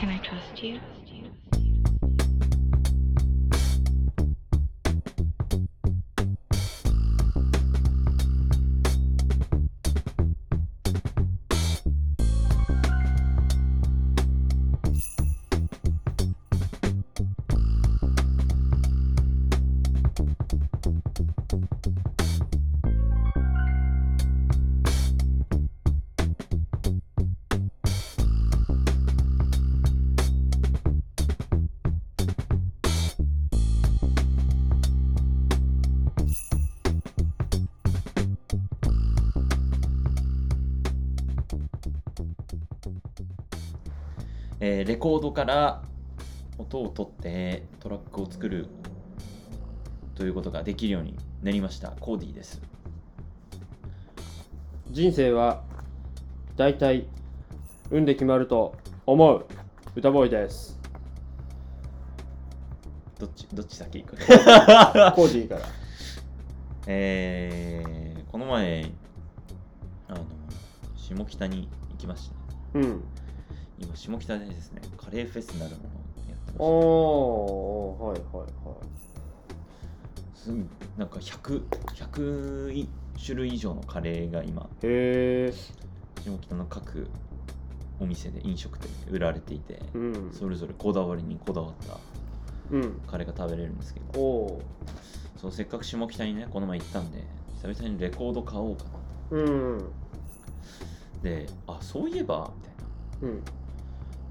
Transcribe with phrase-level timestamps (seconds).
[0.00, 0.80] Can I trust you?
[44.90, 45.82] レコードから
[46.58, 48.66] 音を取ってトラックを作る
[50.16, 51.90] ということができるようになりました。
[52.00, 52.60] コーディです。
[54.90, 55.62] 人生は
[56.56, 57.06] 大体
[57.92, 58.74] 運で決まると
[59.06, 59.46] 思う
[59.94, 60.76] 歌ボーイです。
[63.20, 64.16] どっちどっち先行く？
[64.18, 65.60] コーディーから。
[66.88, 68.90] えーこの前
[70.08, 70.24] あの
[70.96, 72.32] 下北に行きまし
[72.72, 72.78] た。
[72.80, 73.04] うん
[73.80, 75.92] 今下北でですねカレーフェスなるものを
[76.28, 78.76] やってましておーはいはいは
[80.34, 81.62] すんなんか 100,
[81.94, 82.88] 100い
[83.22, 85.52] 種類以上のカレーが今いへえ
[86.22, 87.08] 下北の各
[88.00, 90.32] お店で飲食店で売られていて、うん。
[90.32, 91.98] それぞれこだわりにこだわった
[92.70, 93.00] うん。
[93.06, 95.38] カレーが食べれるんですけどおー。
[95.40, 97.22] そうせっかく下北にねこの前行ったんで
[97.62, 99.84] 久々にレコード買おうかなうん。
[101.22, 103.28] であそういえばみたいな。
[103.28, 103.42] うん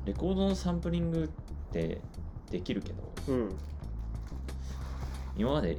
[0.10, 1.28] レコードのサンプリングっ
[1.72, 2.02] て
[2.50, 2.96] できるけど
[3.28, 3.56] うん。
[5.38, 5.78] 今まで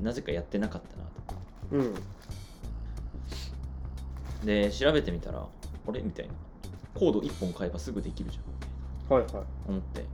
[0.00, 1.34] なぜかやってなかったなと。
[1.72, 1.82] う
[4.44, 4.46] ん。
[4.46, 6.02] で調べてみたらあれ？
[6.02, 6.34] みたいな。
[6.94, 9.18] コード1本買えばすぐできるじゃん。
[9.18, 9.44] はいはい。
[9.68, 10.02] 思って。
[10.02, 10.04] い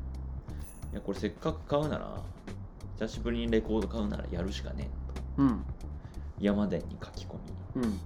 [0.94, 2.18] やこれせっかく買うなら
[2.98, 5.36] 久しぶりにレコード買うならやるしかねえ。
[5.36, 5.62] とうん。
[6.40, 7.34] 山田に書き込
[7.76, 7.82] み。
[7.82, 8.00] うん。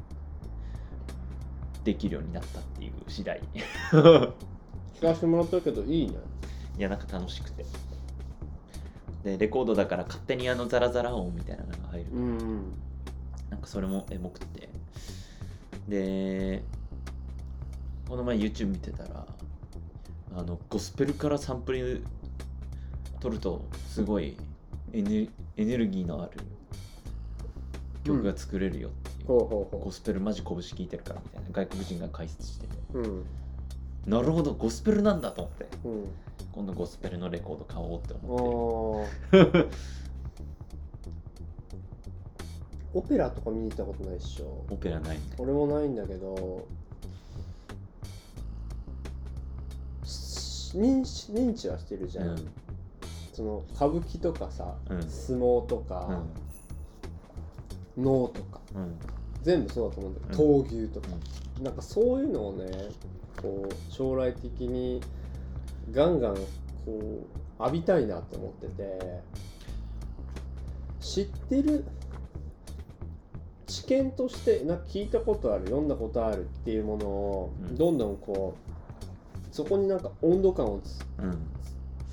[1.84, 3.40] できるようになったっていう次第
[5.00, 6.14] 聞かせてもらったけどいいね。
[6.76, 7.64] いやなんか楽しくて。
[9.24, 12.72] でレコードだから勝手にあのザラザラ音みたいなのが入る、うん
[13.50, 14.68] なんかそれもエモくて。
[15.88, 16.62] で
[18.08, 19.26] この前 YouTube 見てたら
[20.34, 22.04] あのゴスペルからサンプリング
[23.20, 24.36] 取るとすごい
[24.92, 26.40] エネエネルギーのある
[28.04, 31.48] 曲が作れるよっていう、ゴスペルマジ拳聞いてるからみたいな。
[31.52, 32.74] 外国人が解説してて。
[32.94, 33.26] ううん
[34.06, 35.66] なるほどゴスペルなんだと思って。
[35.84, 36.04] うん。
[36.52, 39.68] 今度ゴスペルのレコード買おうって思あって。
[42.94, 44.64] オペラとか見に行ったことないっしょ。
[44.70, 46.66] オペラない俺もないんだけど。
[50.04, 52.48] し認知認知はしてるじゃん、うん。
[53.32, 55.02] その歌舞伎とかさ、うん。
[55.02, 56.22] 相撲とか、
[57.96, 58.60] 能とか。
[58.74, 58.98] うん。
[59.42, 61.08] 全部そうだと思うんだけど、う闘牛とか、
[61.62, 62.66] なんかそういうのをね
[63.42, 65.00] こう将来的に
[65.90, 66.40] ガンガンこ
[67.58, 69.20] う浴びたいなって思ってて
[71.00, 71.84] 知ってる
[73.66, 77.76] 知見としてな聞いたことある読んだことあるっていうものをうん。
[77.76, 81.38] どんどんこうそこになんか温度感をつうん。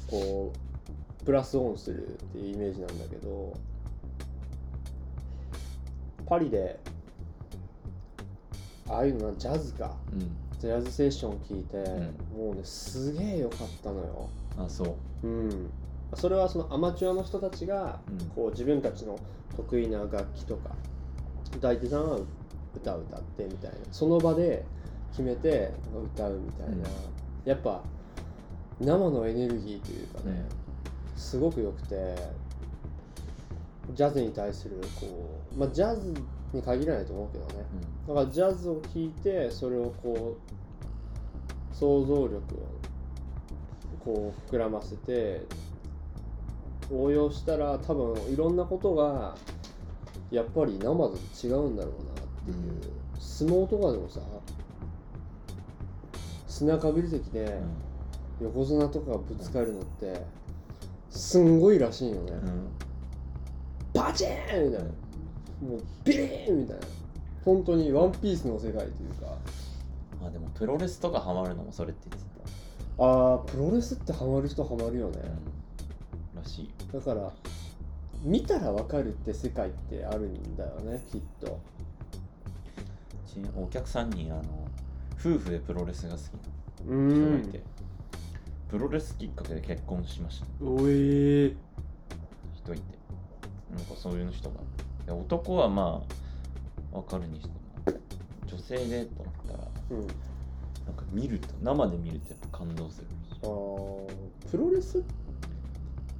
[0.07, 0.53] こ
[1.21, 3.53] うプラスオンするっていうイメージなんだけど
[6.27, 6.79] パリで
[8.89, 9.95] ああいうのなジャズか。
[10.13, 10.19] うん。
[10.59, 11.83] ジャズセッション聞いて、ん。
[12.37, 14.29] もうねすげえ良かったのよ。
[14.57, 15.27] あそう。
[15.27, 15.69] うん。
[16.13, 18.29] それはそのアマチュアの人たちが、うん。
[18.29, 19.19] こう自分たちの
[19.55, 20.75] 得意な楽器とか
[21.55, 22.19] 歌い手さんは
[22.75, 23.77] 歌を歌ってみたいな。
[23.91, 24.65] その場で
[25.11, 25.71] 決めて
[26.15, 26.83] 歌うみたいな、うん。
[27.45, 27.81] やっぱ
[28.79, 30.45] 生のエネルギーというかね、
[31.15, 32.15] すごく良くて
[33.93, 35.07] ジャズに対するこ
[35.55, 36.13] うまあジャズ
[36.53, 37.65] に限らないと思うけどね。
[38.07, 40.37] だからジャズを聴いてそれをこ
[41.73, 42.39] う想像力を
[44.03, 45.41] こう膨らませて
[46.91, 49.35] 応用したら多分いろんなことが
[50.31, 52.81] やっぱり生と違うんだろうなっていう、うん。
[53.19, 54.19] 相撲とかでもさ
[56.47, 58.45] 砂かぶり席でうん。
[58.47, 60.21] 横綱とかがぶつかるのって
[61.09, 62.67] すんごいらしいよね、うん。
[63.93, 64.89] バチーンみたいな
[65.61, 66.85] もうビリーンみたいな。
[67.43, 68.89] 本当にワンピースの世界という
[69.21, 69.37] か。
[70.21, 72.29] まあでもプロレスとかハマるのもそれって言って
[72.97, 75.17] あープロレスってハマる人ハマるよね。
[75.17, 76.69] た、うん、らしい。
[76.91, 77.31] だから
[78.23, 81.59] 見たらわかるって世界ってあるんだよねきっと。
[83.27, 84.41] ちお客さんにあの
[85.19, 86.21] 夫婦でプロレスが好き
[86.87, 87.63] うな人がいて、
[88.69, 90.45] プロレスきっかけで結婚しました。
[90.63, 91.53] おえ
[92.53, 92.97] 人いて。
[93.75, 94.55] なんかそういう人が。
[94.55, 94.61] で
[95.13, 96.03] 男はま
[96.93, 97.99] あ分かるにしても
[98.47, 99.99] 女性でと思ったらうん。
[99.99, 100.07] なん
[100.95, 103.07] か見ると生で見るとやっぱ感動する。
[103.43, 105.03] あープロレス？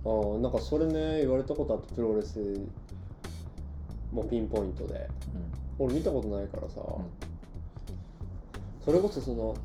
[0.04, 2.40] あーなんかそれね言われたことあってプロレス
[4.12, 5.08] もうピンポイントで。
[5.78, 6.76] 俺見たことないからさ、
[8.86, 9.58] それこそその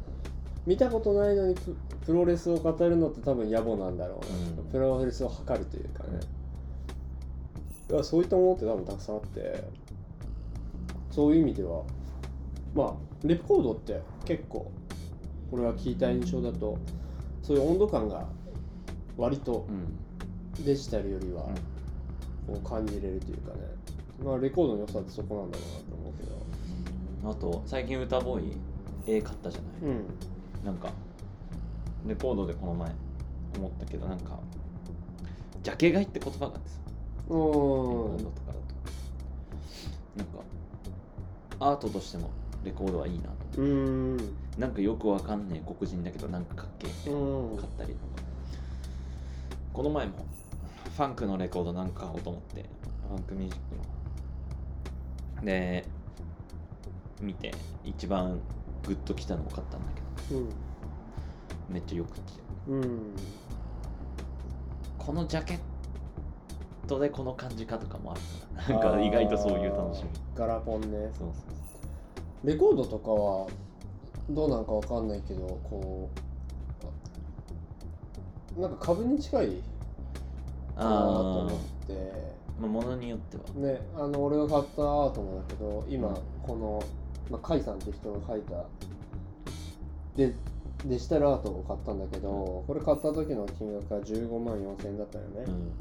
[0.67, 4.71] 見たことないのにププロレスを語るのって多分野暮なんだろうな、うん。
[4.73, 6.19] プロレスを測るというかね、
[7.91, 9.65] いやそういったものって多分たくさんあって
[11.11, 11.83] そういう意味では
[12.75, 12.95] まあ
[13.25, 14.71] レコードって結構
[15.51, 16.79] 俺が聞いた印象だと
[17.43, 18.27] そういう温度感が
[19.17, 19.97] 割とうん。
[20.65, 21.47] デジタルよりは
[22.49, 22.55] うん。
[22.55, 23.61] こう感じれるというかね。
[24.23, 27.31] まあレコードの良さってそこなんだろうなと思うけど。
[27.31, 28.53] あと最近歌ボーイ
[29.07, 30.05] 絵買ったじゃない、うん。
[30.65, 30.91] なんか
[32.07, 32.93] レコードでこの前
[33.57, 34.39] 思ったけどなんか
[35.63, 36.79] ジャケ買いって言葉があってさ
[37.31, 37.49] うレコ
[38.13, 38.17] ん。
[38.17, 38.59] ードとかだと
[40.17, 40.27] なん。
[40.27, 40.33] か
[41.61, 42.31] アートとしても
[42.65, 43.25] レコードはいいな
[43.55, 44.17] とうん。
[44.59, 44.73] なん。
[44.73, 45.49] かよくわかん。
[45.49, 46.45] ねえ黒人だけどなん。
[46.45, 47.57] かかっけえうん。
[47.57, 48.23] 買ったりとか
[49.73, 50.13] この前も
[50.97, 51.91] ファンクのレコードなん。
[51.91, 52.65] か買おうと思って
[53.09, 55.85] ファンクミュージックので
[57.21, 57.53] 見て
[57.85, 58.41] 一番
[58.87, 59.81] グッときたのを買ったん。
[59.81, 59.87] だ
[60.29, 60.49] けどうん。
[61.69, 62.23] めっちゃよくて
[62.69, 63.15] うん。
[64.99, 65.59] このジャケッ
[66.91, 68.21] トでこの感じかとかもある
[68.79, 68.91] から。
[68.91, 70.11] なんか意外とそういう楽しみ。
[70.35, 70.89] ガラポンね。
[71.17, 71.53] そうそ
[72.45, 73.47] うレコードとかは
[74.31, 76.09] どうなんかわかんないけどこ
[78.57, 79.47] うなんか株に近い
[80.75, 81.51] かなと思っ
[81.85, 82.13] あて。
[82.59, 83.43] あまあものによっては。
[83.55, 86.83] ねあの俺が買ったアートもだけど今うんこの、
[87.31, 88.65] まあ、カイさんって人が描いた
[90.17, 90.35] で
[90.87, 95.73] デジタルアートを買ったんだけど、これ買った時の金額が15万4000円だったよね、うん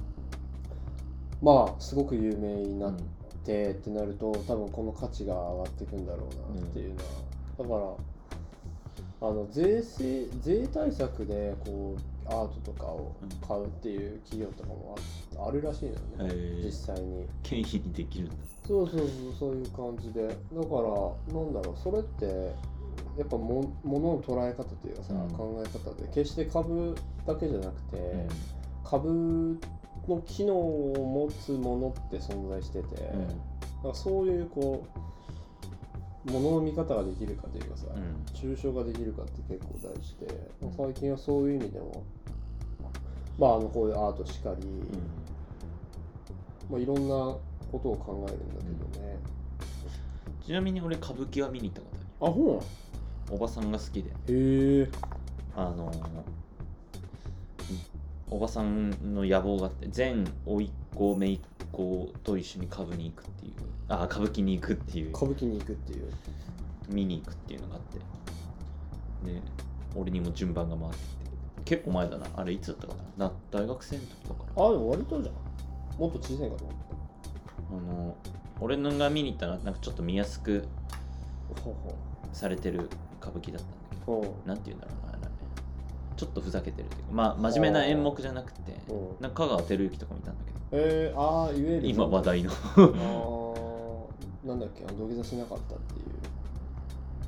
[1.41, 2.97] まあすごく有名になっうん。
[3.45, 6.95] てってなると多分この価値が上がっていくんだろうなっていうの
[7.65, 7.97] は、だか
[9.21, 13.15] らあの税制税対策でこうアートとかを
[13.47, 14.95] 買うっていう企業とかも
[15.37, 17.25] ああるらしいのよね、へえ実際に。
[17.41, 18.35] 経費にできるんだ。
[18.67, 19.07] そうそうそう
[19.39, 20.27] そういう感じで。
[20.27, 22.25] だからなんだろうそれって
[23.17, 25.29] やっぱもものの捉え方というかさ、うん。
[25.31, 26.93] 考え方で決して株
[27.25, 28.27] だけじゃなくて、
[28.83, 29.57] 株
[30.15, 33.27] の機能を持つものって存在してて、うん。
[33.83, 34.85] なんかそういうこ
[36.27, 38.25] うものの見方ができるかというかさ、うん。
[38.33, 40.73] 抽象ができるかって結構大事で、うん。
[40.73, 42.03] 最近はそういう意味でも
[43.37, 44.67] まああのこういうアートしかり、
[46.69, 47.37] まあ、いろんな
[47.71, 48.55] ことを考えるんだ
[48.91, 49.17] けどね、
[50.45, 51.87] ちなみに俺歌舞伎は見に行ったこ
[52.19, 52.65] とああほんる
[53.31, 54.09] おばさんが好きで。
[54.09, 54.89] へえ
[55.55, 55.91] あの
[58.31, 61.39] おばさんの野望があって全甥っ子姪っ
[61.71, 63.53] 子と一緒に歌舞に行くっていう。
[63.87, 65.09] あ歌舞伎に行くっていう。
[65.09, 66.11] 歌舞伎に行くっていう。
[66.89, 67.97] 見に行くっていうのがあって。
[69.31, 69.41] で
[69.95, 70.97] 俺にも順番が回って。
[70.97, 72.27] きて結構前だな。
[72.35, 73.25] あれいつだったかな。
[73.27, 74.65] な大学生の時とかな。
[74.67, 75.35] あでも割とじゃん。
[75.99, 76.79] もっと小さいかと思っ
[77.71, 78.15] あの
[78.59, 80.65] 俺のが見に行ったらなんかちょっと見やすく
[82.33, 82.89] されてる
[83.21, 84.35] 歌舞伎だったんだけど。
[84.45, 85.18] なんて言うんだろうな
[86.19, 90.59] ちょっとふざけてるっていうかまあ真面目な演目じゃなくてう、うん、なんか香川照之とか見たんだけど。
[90.71, 92.51] えー、ああいわゆる今話題の。
[92.51, 96.05] あーなんだっけあの土下座しなかったっていう。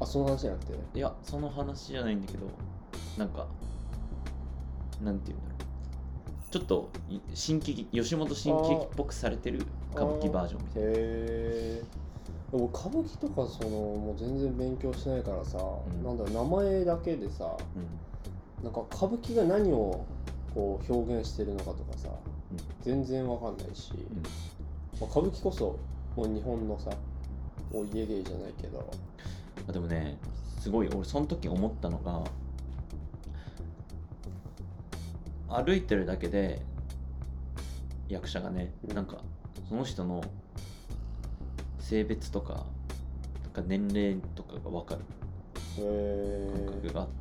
[0.02, 0.74] あその話じゃなくて？
[0.94, 2.48] いやその話じゃないんだけど
[3.18, 3.48] なんか
[5.02, 5.56] なんて言うんだろ
[6.50, 6.52] う。
[6.52, 9.66] ちょっとい新喜劇吉本新喜劇っぽくされてる
[9.96, 10.90] 歌舞伎バージョンみたいな。
[10.90, 11.84] へえ
[12.52, 16.04] でも歌舞伎とかそのもう全然勉強してないからさ、ん。
[16.04, 17.56] なんだろう名前だけでさ
[18.64, 20.06] なんか歌舞伎が何を
[20.54, 22.58] こう表現してるのかとかさ、うん。
[22.82, 24.22] 全然わかんないし、うん。
[25.00, 25.80] まあ、歌舞伎こそ
[26.16, 26.92] もう日本のさ
[27.74, 28.92] お家芸じゃないけど。
[29.68, 30.18] あでもね
[30.60, 32.24] すごい俺その時思ったのが
[35.64, 36.62] 歩いてるだけで
[38.10, 38.96] 役者がねうん。
[38.96, 39.18] なんか
[39.70, 40.24] その人の
[41.80, 42.66] 性別とか
[43.44, 45.02] なんか年齢とかが分かる。
[45.78, 47.14] へ感覚えがあって、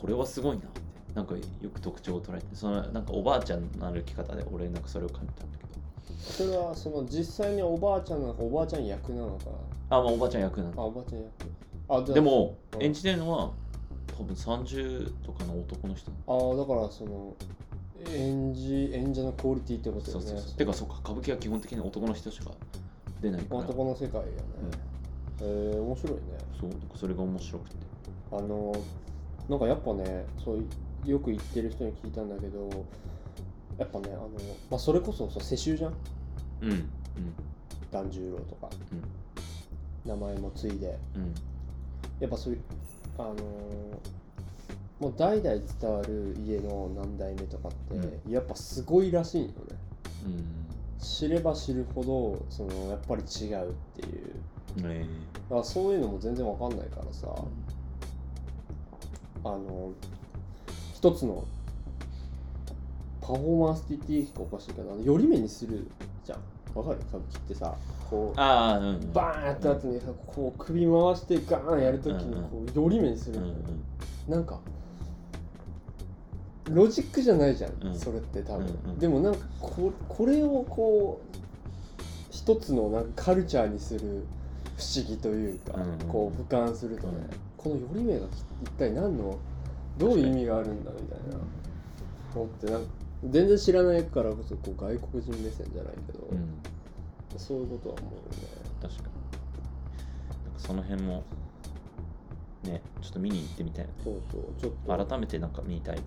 [0.00, 0.62] これはすごいな。
[0.64, 0.80] って
[1.14, 1.40] なんかよ
[1.70, 5.70] く特徴を捉えてそのなんかおばあちゃんの歩き方で俺なんかそれを感じたんだけど。
[6.18, 9.46] それはその実際におばあちゃんなのかおばあちゃん役なのか。
[9.90, 11.30] あまあおばあちゃん役なんだあおばあちゃん役。
[11.88, 12.82] あでもうん。
[12.82, 13.50] 演じてるのは
[14.16, 16.12] 多分30とかの男の人。
[16.26, 17.34] ああだからその
[18.06, 20.26] 演じ演者のクオリティってことだよね。
[20.26, 20.56] そうそうそう。
[20.56, 22.52] てかそうか歌舞伎は基本的に男の人しか
[23.20, 23.60] 出ないから。
[23.60, 24.32] 男の世界やね、
[25.42, 26.20] へえ面白いね。
[26.60, 27.76] そうそれが面白くて。
[28.32, 28.72] あの
[29.50, 30.64] なんかやっぱねそう
[31.04, 32.70] よく言ってる人に聞いたんだけど
[33.76, 34.30] やっぱねあの、
[34.70, 35.94] まあ、それこそさ世襲じゃん？
[36.62, 36.88] うんうん。
[37.90, 38.70] 團十郎とか、
[40.06, 40.96] 名前も継いで。
[41.16, 41.34] うん。
[42.20, 42.60] やっぱそういう
[43.18, 43.40] あのー
[45.00, 49.54] もう代々伝わる家の何代目とかって、やっぱすごいらしいよね。
[50.26, 50.44] うん。
[51.00, 54.34] 知れば知るほどそのやっぱり違うっていう。
[54.84, 55.06] え。
[55.48, 57.28] だからそういうのも全然わかんないからさ
[59.44, 59.92] あの
[60.94, 61.44] 一つの
[63.20, 65.86] パフォーマンスって言っていいかおかしいけど寄り目にする
[66.24, 66.40] じゃん。
[66.74, 66.98] わかる？
[67.08, 67.74] 歌舞伎ってさ
[68.08, 73.84] こうああうんバーンやった後にさこう首回してガーンやるときにこう寄り目にするうん
[74.28, 74.60] なんか
[76.68, 77.98] ロジックじゃないじゃん、うん。
[77.98, 81.38] それって多分、うんうんでもなんかここれをこう
[82.30, 84.24] 一つのなんかカルチャーにする
[84.76, 88.26] 不思議というか、うんうんこう俯瞰するとね、うんこの寄り目が
[88.62, 89.36] 一体何の
[89.98, 91.36] どういう意味があるんだみたいな。
[92.34, 92.88] 思ってなんか
[93.28, 96.54] 全然知らないからこそこう外国人目線じゃないけど、うん。
[97.36, 98.26] そういうことは思うよね。
[98.80, 99.06] 確かに。
[100.44, 101.22] なんかその辺も
[102.62, 103.90] ねちょっと見に行ってみたいな。
[104.04, 105.06] そうそうちょっと。
[105.06, 105.98] 改めてなんか見たい。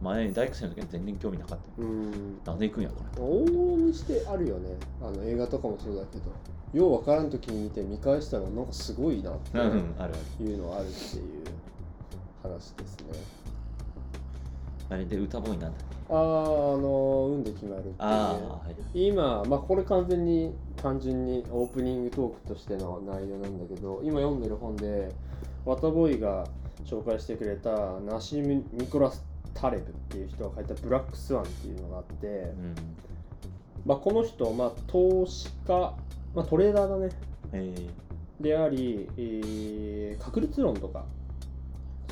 [0.00, 1.82] 前大学生の時は全然興味なかった。
[1.82, 2.38] うん。
[2.44, 3.22] なんで行くんやこれ。
[3.22, 4.76] 往々にしてあるよね。
[5.02, 6.30] あの映画とかもそうだけど
[6.72, 11.44] ようわからん時に見て見返したらなんかすごいなっていうのはあるっていう
[12.42, 13.06] 話ですね。
[14.88, 18.60] あれで歌ボーイなんだあああの運で決まるっては
[18.94, 19.06] い。
[19.08, 25.12] 今まあこれ完全に単純にオープニングトークとしての内容なんだけど今読んでる本で
[25.64, 26.46] ワタボーイが
[26.84, 29.24] 紹介してくれたナシム・ニコラス・
[29.54, 32.74] タレブっていう人が書いた「ブラック・スワン」っていうのがあって、うん。
[33.84, 35.94] まあ、この人、まあ、投資家、
[36.34, 37.10] まあ、トレーダーだね。
[37.52, 37.74] え
[38.40, 41.04] であり、えー確率論とか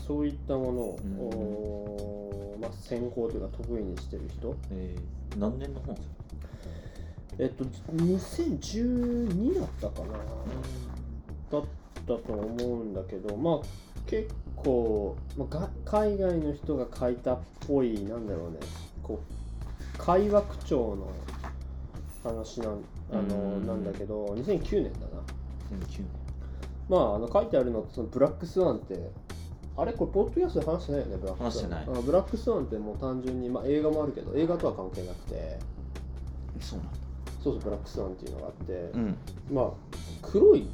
[0.07, 0.81] そういったもの
[1.25, 2.61] を、うん。
[2.63, 4.51] まあ、専攻というか得意にしてる人。
[4.53, 6.15] ー、えー、何年の本ですか？
[7.39, 10.15] えっと2012だったかな。
[11.51, 11.63] だっ
[12.07, 13.59] たと思うんだけどまあ
[14.07, 18.59] 結構、まあ、が海外の人が書いたっぽいなんだろうね。
[19.03, 19.21] こ
[19.95, 21.11] う会話口調の
[22.25, 22.81] 話なん
[23.13, 23.67] あのうん。
[23.67, 25.23] なんだけど2009年だな。
[25.87, 26.03] 2009
[26.89, 29.11] まあ、あの書いてあるのそのブラックスワンって
[29.77, 31.71] あれこれポッドキャストで話してないよねブラックスワン。
[31.71, 31.99] 話してない。
[31.99, 35.59] あブラックスワンってもう単純に、まあ、映画もあるけど映画とは関係なくて。
[36.57, 36.99] 年そうなんだ。
[37.43, 39.17] そうそうブラックスワンっていうのがあって、うん。
[39.53, 39.71] まあ
[40.23, 40.69] 黒い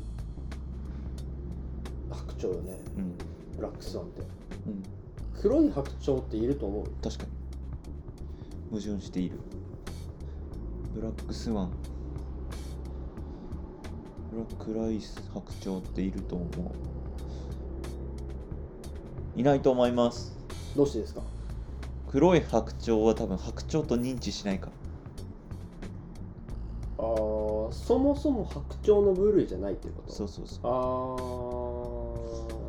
[2.10, 2.80] 白鳥よね。
[2.96, 3.14] うん。
[3.56, 4.22] ブラックスワンって。
[4.22, 4.82] うん。
[5.40, 7.30] 黒い白鳥っていると思う確かに。
[8.70, 9.38] 矛盾している。
[10.94, 11.72] ブラックスワン
[14.34, 16.48] ブラックライス白鳥っていると思う。
[19.38, 20.36] いないと思います。
[20.76, 21.20] どうしてですか？
[22.08, 24.66] 黒い白鳥は多分白鳥と認知しないか。
[24.66, 24.72] ら
[27.04, 30.12] あーそもそも白鳥の部類じゃないっていうこと？
[30.12, 30.58] そうそうそう。
[30.64, 30.68] あ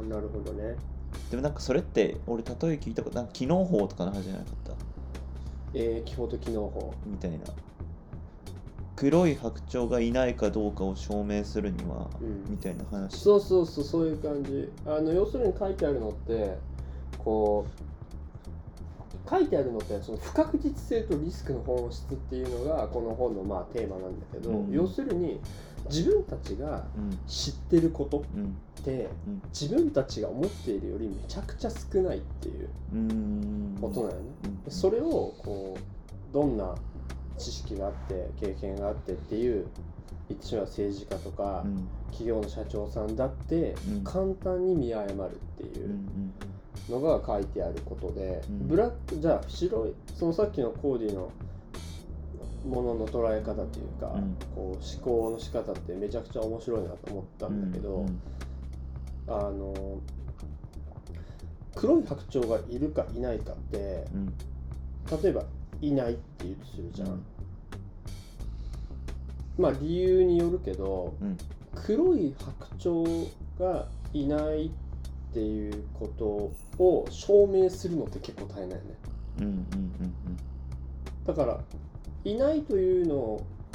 [0.03, 0.75] ーなるほどね。
[1.31, 4.73] でもなんかそれって俺例え聞いたことなんか機能法とかの話じゃなかった
[5.73, 7.37] えー、基本的機能法みたいな
[8.95, 12.51] 黒い白鳥がいないかどうかを証明するには、うん。
[12.51, 13.17] みたいな話。
[13.17, 14.69] そうそうそうそういう感じ。
[14.85, 16.57] あの要するに書いてあるのって
[17.17, 24.71] こう書いてあるのってその不確実性とリスクの本質っていうのがこの本のまあテーマなんだけど、うん。
[24.71, 25.41] 要するに
[25.89, 27.19] 自分たちがうん。
[27.27, 29.41] 知ってることうんってうん。
[29.53, 32.69] 自分たちが思っているよりめちゃくちゃ少ないっていう
[33.81, 34.19] ことなのね、
[34.65, 34.71] うん。
[34.71, 36.75] それをこうどんな
[37.37, 39.67] 知識があって経験があってっていう
[40.29, 41.87] 言ってしまう政治家とか、うん。
[42.07, 44.03] 企業の社長さんだってうん。
[44.03, 45.99] 簡単に見誤るっていう
[46.89, 48.67] のが書いてあることで、うん。
[48.67, 51.31] ブラックじゃあ白いそのさっきのコーディの
[52.67, 54.37] ものの捉え方というか、うん。
[54.55, 58.21] こう思考の仕方ってめちゃくちゃ面白いなと思ったんだけど、うん。
[59.27, 59.99] あの
[61.75, 64.33] 黒い白鳥がいるかいないかってうん。
[65.21, 65.43] 例えば
[65.81, 67.23] いないって言うとするじゃん、うん。
[69.57, 71.37] まあ理由によるけどうん。
[71.75, 73.29] 黒い白鳥
[73.59, 74.69] がいないっ
[75.33, 76.25] ていうこと
[76.81, 78.95] を証明するのって結構大変だよね。
[79.39, 79.65] うんうん
[81.25, 81.59] だから
[82.23, 83.15] いないというの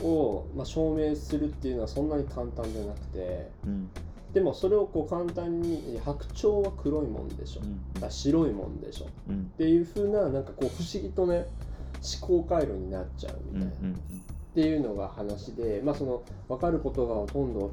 [0.02, 3.71] を、まあ、証明するっていうのはそんなに簡単じゃなくてうん。
[3.71, 3.90] うん
[4.33, 7.62] でもそれをこう簡単に白鳥は黒いもんでしょ、
[7.97, 8.04] うん。
[8.04, 9.07] あ白いもんでしょ。
[9.07, 9.47] っうん。
[9.59, 11.49] ていう風ななんかこう不思議とね
[12.02, 13.92] 思考回路になっちゃうみたいな、っ
[14.54, 17.73] ていうのが話で、まあ、その分かることがほとんど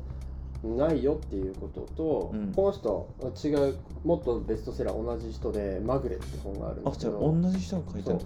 [0.64, 2.52] ないよっていうことと、うん。
[2.54, 8.20] この人違うもっとベストセラー同じ人で「まぐれ」って本があるんだあじゃあけど同じ人が書いてある。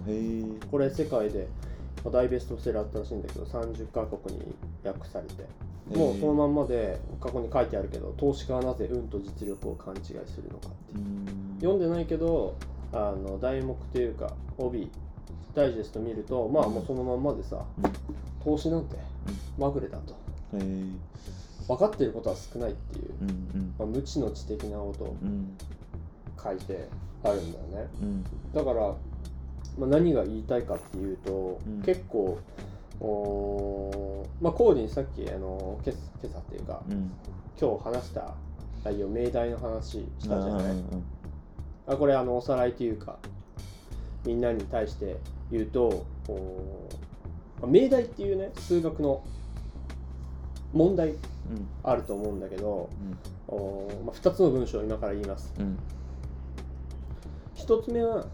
[0.70, 1.48] これ世界で
[2.04, 4.54] まあ大ベストセラーだったらしいんだけど30カ国に
[4.84, 5.46] 訳されて。
[5.96, 11.60] もうそのまんまで過去に書いてあるけど投資家はなぜ運と実力を勘違いするのかっていう。
[11.60, 12.54] 読んでないけど
[12.92, 14.90] あの題目というか帯
[15.54, 17.92] ダイジェスト見るとまあもうそのまんまでさ、うん。
[18.44, 18.96] 投資なんて
[19.58, 20.12] まぐれだと。
[20.12, 20.16] へ
[20.60, 20.84] え
[21.68, 23.74] 分かってることは少ないっていう、うんうん。
[23.78, 25.56] まあ、無知の知的なことをうん。
[26.42, 26.88] 書いて
[27.22, 27.88] あるんだよね。
[28.02, 28.24] うん。
[28.52, 28.94] だから、
[29.78, 31.82] まあ、何が言いたいかっていうと、うん。
[31.82, 32.38] 結構
[33.00, 37.12] おーまあコーディにさっきあの今朝今朝っていうかうん。
[37.60, 38.34] 今日話した
[38.84, 39.84] 内容命題の話
[40.18, 41.04] したじゃない、うん。
[41.86, 43.18] あこれあのおさらいというか
[44.24, 45.16] みんなに対して
[45.50, 46.06] 言うと
[47.66, 49.24] 命題っていうね数学の
[50.72, 51.18] 問題うん
[51.82, 53.18] あると思うんだけどうん。
[53.54, 55.52] お、まあ、2つの文章を今から言います。
[55.58, 55.78] うん。
[57.56, 58.26] 1つ目は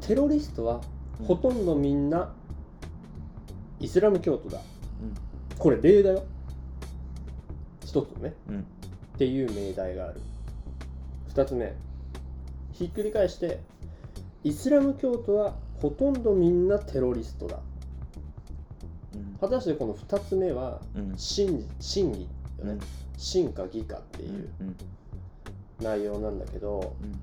[0.00, 0.80] テロリストは
[1.24, 2.32] ほとんどみんな
[3.78, 4.60] イスラム教徒だ。
[5.58, 6.24] これ例だよ。
[7.82, 8.34] 1つね。
[8.48, 8.60] うん。
[8.60, 8.62] っ
[9.18, 10.20] ていう命題がある。
[11.34, 11.74] 2つ目
[12.72, 13.60] ひっくり返して
[14.44, 17.58] イスラム教徒はほとんどみんなテロリストだ。
[19.14, 19.36] うん。
[19.40, 21.14] 果たしてこの2つ目はうん。
[21.16, 22.72] 真真偽よね。
[22.72, 22.80] うん。
[23.16, 24.76] 真か偽かっていううん。
[25.80, 27.20] 内容なんだけどうん。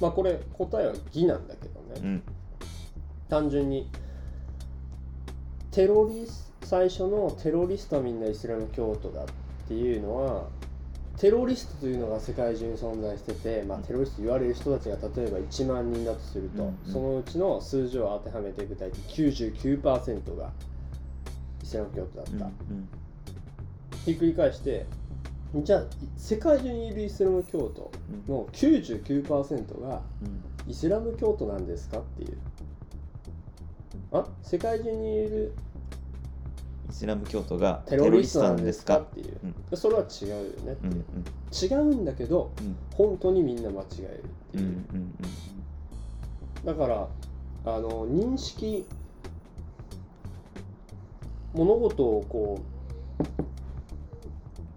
[0.00, 2.00] まあこれ答えは偽なんだけどね。
[2.02, 2.22] うん。
[3.28, 3.90] 単純に
[5.70, 9.26] テロリス最初のテロリストはみんなイスラム教徒だっ
[9.68, 10.48] ていうのは
[11.16, 16.92] テロリストというのが世界中に存在してて、まあ、テロリスト言われる人たちが例えば1万人だとすると、うんうん。
[16.92, 20.50] そのうちの数字を当てはめて具体的に99%が
[21.62, 22.88] イスラム教徒だった、うん
[24.04, 24.84] ひっくり返して
[25.54, 25.84] じゃあ
[26.18, 27.90] 世界中にいるイスラム教徒
[28.28, 28.34] うん。
[28.34, 30.70] の99%がうん。
[30.70, 32.38] イスラム教徒なんですかっていう。
[34.12, 34.26] あ？
[34.42, 35.73] 世界中にいるイ
[36.94, 38.98] スラム教徒がテロリストなんですか？
[39.00, 39.36] っていう、
[39.70, 39.76] うん。
[39.76, 40.90] それは違うよねってう。
[40.90, 42.76] んいうう、違うんだけどん。
[42.94, 44.60] 本当にみんな間違えるってう。
[44.60, 45.14] んういう、ん。
[46.64, 47.08] だから
[47.66, 48.86] あの認識
[51.52, 52.62] 物事をこう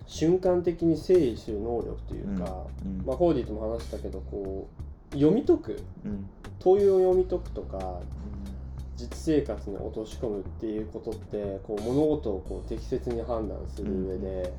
[0.07, 4.67] 瞬間的に整理する能力というか、うんまあ、コーディとも話したけどこ
[5.11, 5.83] う読み解く。
[6.03, 6.27] うん。
[6.59, 7.99] 問いを読み解くとか
[8.97, 14.53] 実生活に落とし込むっていうことってこう物事をこう適切に判断する上で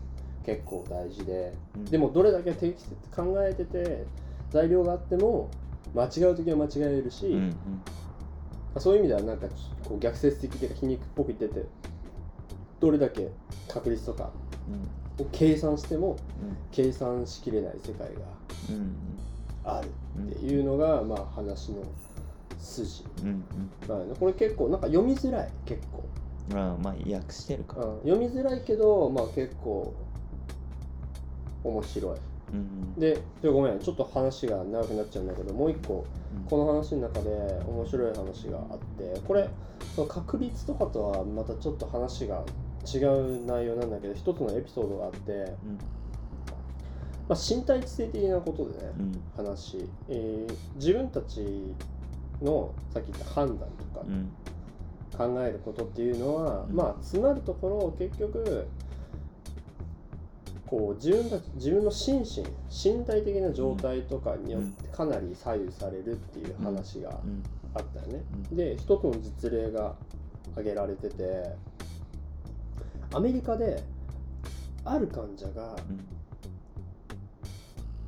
[0.47, 1.85] 結構大事で、うん。
[1.87, 4.07] でもどれだけ適切考えてて
[4.51, 5.51] 材料があっても
[5.95, 7.35] 間違う時は間違えるし、うん
[8.75, 8.81] うん。
[8.81, 9.49] そういう意味ではなんか
[9.85, 11.67] こう逆説的で皮肉っぽく言ってて
[12.79, 13.29] どれだけ
[13.67, 14.31] 確率とか
[15.19, 16.17] を計算しても
[16.71, 20.29] 計算しきれない世界があるうん。
[20.29, 21.83] っていうのが、まあ、話の
[22.59, 23.05] 筋。
[23.23, 23.89] うんうん。
[23.89, 26.05] なんよねこれ結構なんか読みづらい結構。
[26.53, 27.77] まあまあ訳してるか。
[27.77, 29.95] らうん、読みづらいけど、まあ、結構
[31.65, 32.19] 面白い。
[32.53, 36.07] うんで、でごめん、ちょっと話が長くなっちゃうんだけど、もう一個、
[36.49, 37.31] この話の中で
[37.67, 39.49] 面白い話があって、これ、
[39.95, 42.43] その確率とかとはまたちょっと話が
[42.87, 45.79] 違う内容なんだけど、一つのエピソードがあって、うん。
[47.29, 49.45] まあ、身体知性的なことでね、うん。
[49.45, 51.75] 話、えー自分たち
[52.43, 54.33] のさっき言った判断とかうん。
[55.17, 56.77] 考えることっていうのは、うん。
[56.77, 58.67] まあ詰まるところ結局
[60.67, 67.43] こう自分たち自分の心身身体的な状態とかによってかなり左右されるっていう話がうん。
[67.75, 68.23] あったよね。
[68.51, 68.57] うん。
[68.57, 69.95] で一つの実例が
[70.53, 71.55] 挙げられてて
[73.13, 73.83] アメリカで
[74.85, 76.07] ある患者がうん。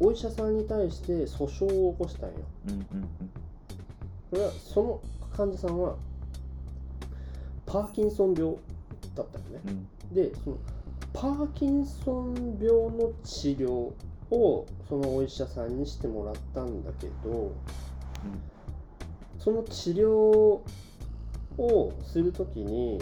[0.03, 2.37] お医者さんに対して訴訟を起こしたんよ。
[4.33, 5.01] うんうんこれはその
[5.37, 5.97] 患者さんは
[7.67, 8.55] パーキンソン病
[9.15, 9.61] だったよね。
[9.67, 10.15] うん。
[10.15, 10.57] でその
[11.13, 17.53] パーキンソン病の治療をそのお医者さんにしてもらったんだけど
[19.39, 23.01] その治療をするときに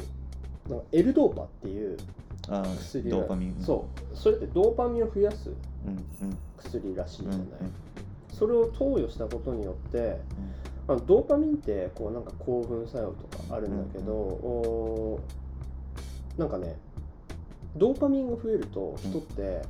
[0.69, 1.99] なんかエルドーパっていう
[2.79, 3.57] 薬がドーパミン。
[3.61, 4.17] そう。
[4.17, 5.51] それってドーパミンを増やす
[5.87, 6.39] うんうん。
[6.59, 7.47] 薬らしいじゃない、うん
[8.39, 10.21] それを投与したことによって
[10.89, 16.77] あのドーパミンってこうなんか興奮作用とかあるんだけど、おーなんかね
[17.77, 19.63] ドーパミンが増えると人って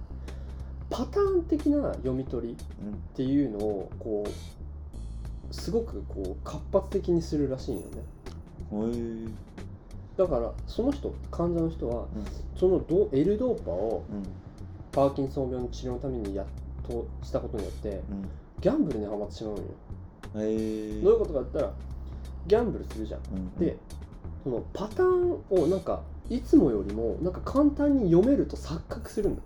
[0.91, 2.93] パターン的な読み取りうん。
[2.95, 8.03] っていうのをこうすごくこう活発的にするらしいんよね。
[10.17, 12.09] だからその人患者の人はうん。
[12.59, 14.23] そのド L ドーパをうん。
[14.93, 16.47] パーキンソン病の治療のためにやっ
[16.89, 18.03] としたことによってうん。
[18.61, 19.65] ギャンブルにはまってしまうのよ
[20.35, 21.73] どういうことかって言ったら
[22.47, 23.21] ギャンブルするじゃん。
[23.33, 23.77] うんで
[24.45, 29.37] そのパターンをなんかいつもよりもなんか簡単に読めると錯覚するの。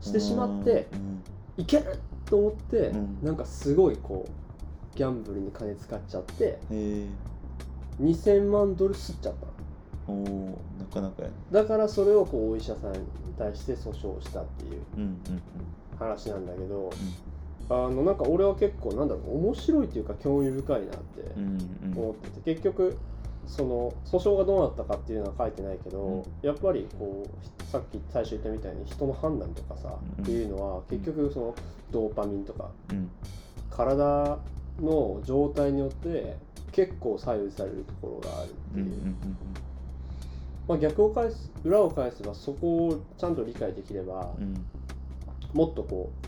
[0.00, 1.22] してしまってうん
[1.56, 3.18] いけると思って、うん。
[3.22, 7.06] なんかすごいこうギャンブルに金使っちゃってへえ
[8.00, 10.12] 2000万ドル吸っちゃった。
[10.12, 12.98] のおおなかなかやだからそれをこうお医者さんに
[13.38, 15.20] 対して訴訟したっていううんうん
[15.98, 16.90] 話なんだけど、
[17.68, 21.58] あのなんか俺は結構なんだろう面白いっていうか興味深いなってうんうん。
[21.84, 22.96] うん思ってて、結局
[23.46, 26.22] その訴訟がどうなったかっていうのは書いてないけど、うん。
[26.42, 30.24] やっぱりこうさっき最初言ったみたいに人の判断とかさ、うん。
[30.24, 31.54] っていうのは結局その
[31.90, 33.10] ドーパミンとかうん。
[33.70, 34.38] 体
[34.80, 36.36] の状態によって
[36.72, 38.84] 結構左右されるところがあるってう。
[38.84, 39.16] んいうう、ん。
[40.68, 44.66] まあ、逆を返す裏を返せばそこをちゃんと理解できれば、うんうん。
[45.52, 46.26] もっとこう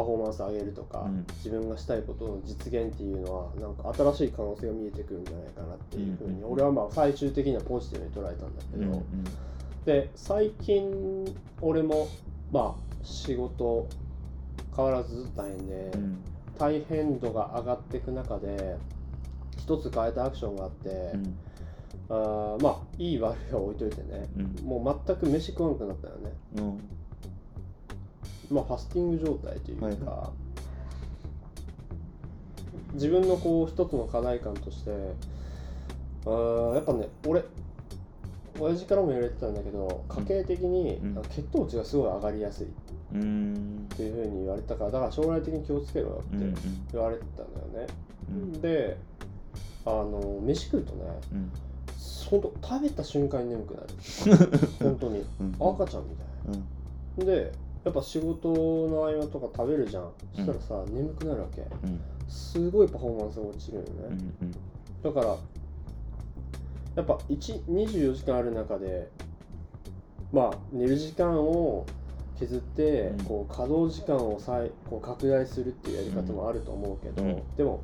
[0.00, 1.26] パフォーマンス上げるとか、うん。
[1.36, 9.04] 自分がしたいことの実現っていうのはなんか新しい可能性が見えてくるんじゃないかなっていうふうに、うん俺はまあ最終的にはポジティブに捉えたんだけど、うんうん。
[9.84, 11.26] で最近
[11.60, 12.08] 俺も
[12.50, 13.88] まあ仕事
[14.74, 16.18] 変わらず大変で、うん。
[16.58, 18.76] 大変度が上がっていく中で
[19.58, 21.38] 一つ変えたアクションがあって、うん。
[22.08, 24.66] あーまあいい悪いは置いといてねうん。
[24.66, 26.32] もう全く飯食わなくなったよね。
[26.56, 26.80] うん
[28.50, 30.50] まあファスティング状態というか、はい
[32.94, 34.90] 自分のこう一つの課題感として
[36.26, 37.44] あーやっぱね俺
[38.58, 41.18] 親父からも言われてたんだけど家計的にうん。
[41.18, 42.68] あ血糖値がすごい上がりやすいっ
[43.14, 46.60] うんていうふうに言われたからだから将来的に気をつけろよって
[46.92, 47.92] 言われてたんだよね、
[48.28, 48.60] うん。
[48.60, 48.96] で
[49.86, 51.52] あの飯食うとねうん。
[52.28, 53.88] ほんと食べた瞬間に眠くなる。
[54.78, 55.24] 本当に。
[55.40, 55.54] うん。
[55.74, 56.64] 赤ちゃんみたいな。
[57.18, 57.26] うん。
[57.26, 57.52] で
[57.84, 60.10] やっぱ仕事の合間とか食べるじゃん。
[60.34, 61.62] そしたらさ、眠くなるわけ。
[61.62, 62.00] うん。
[62.28, 64.14] すごいパフォーマンスが落ちるよね、うんう
[64.44, 64.52] ん。
[65.02, 65.36] だから
[66.96, 69.08] やっぱ1 24時間ある中で
[70.32, 71.86] まあ寝る時間を
[72.38, 73.24] 削って、うん。
[73.24, 77.42] こう稼働時間を再こう拡大するっていうやり方もあると思うけど、うん。
[77.56, 77.80] でも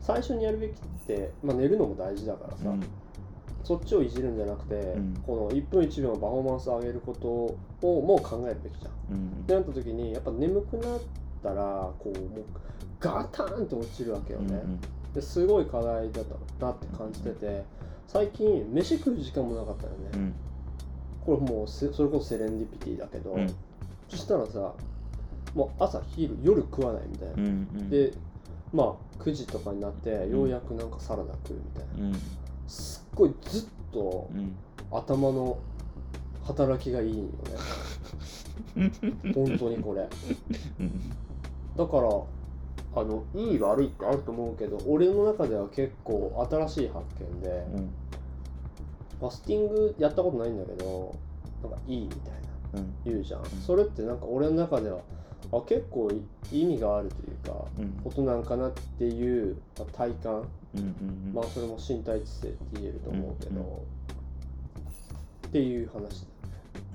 [0.00, 0.74] 最初にやるべきっ
[1.06, 2.84] て、まあ、寝るのも大事だからさ、うん
[3.64, 5.14] そっちをいじるんじゃなくて、ん。
[5.26, 9.16] この1分1秒のパフォーマンスを上げることをもう考えるべきじゃん。
[9.16, 9.28] うん。
[9.28, 11.00] ってなった時にやっぱ眠くなっ
[11.42, 12.44] たらこうもう
[13.00, 14.62] ガタンと落ちるわけよね、
[15.14, 16.24] ですごい課題だっ
[16.58, 17.64] たなって感じてて
[18.06, 20.34] 最近飯食う時間もなかったよね、うん。
[21.24, 23.54] これもうせそれこそセレンディピティだけど、うん。
[24.08, 24.74] そしたらさ
[25.54, 27.48] もう朝昼夜食わないみたいな、うんう
[27.78, 27.90] ん。
[27.90, 28.12] で
[28.72, 32.14] まあ9時とかになってようやくなんかサラダ食うみたいな、うん
[32.66, 34.56] すっごいずっとうん
[34.90, 35.58] 頭の
[36.44, 37.30] 働きがいいよね。
[39.34, 40.08] 本当にこれ。
[40.80, 41.12] うん
[41.76, 42.08] だから
[42.96, 47.90] あのいい悪いってあると思うけど俺の中では結構新しい発見で、うん。
[49.18, 51.16] ファスティングやったことないんだけど
[51.62, 52.18] なんかいいみたい
[52.74, 52.94] なうん。
[53.04, 55.00] 言うじゃん、それってなんか俺の中では
[55.52, 56.10] あ結構
[56.52, 57.90] 意味があるというかうん。
[58.02, 60.32] ことなんかなっていう、まあ体感。
[60.76, 63.74] うんうんまあそれも身体知性って言えると思うけど、うんうん
[65.46, 66.26] っていう話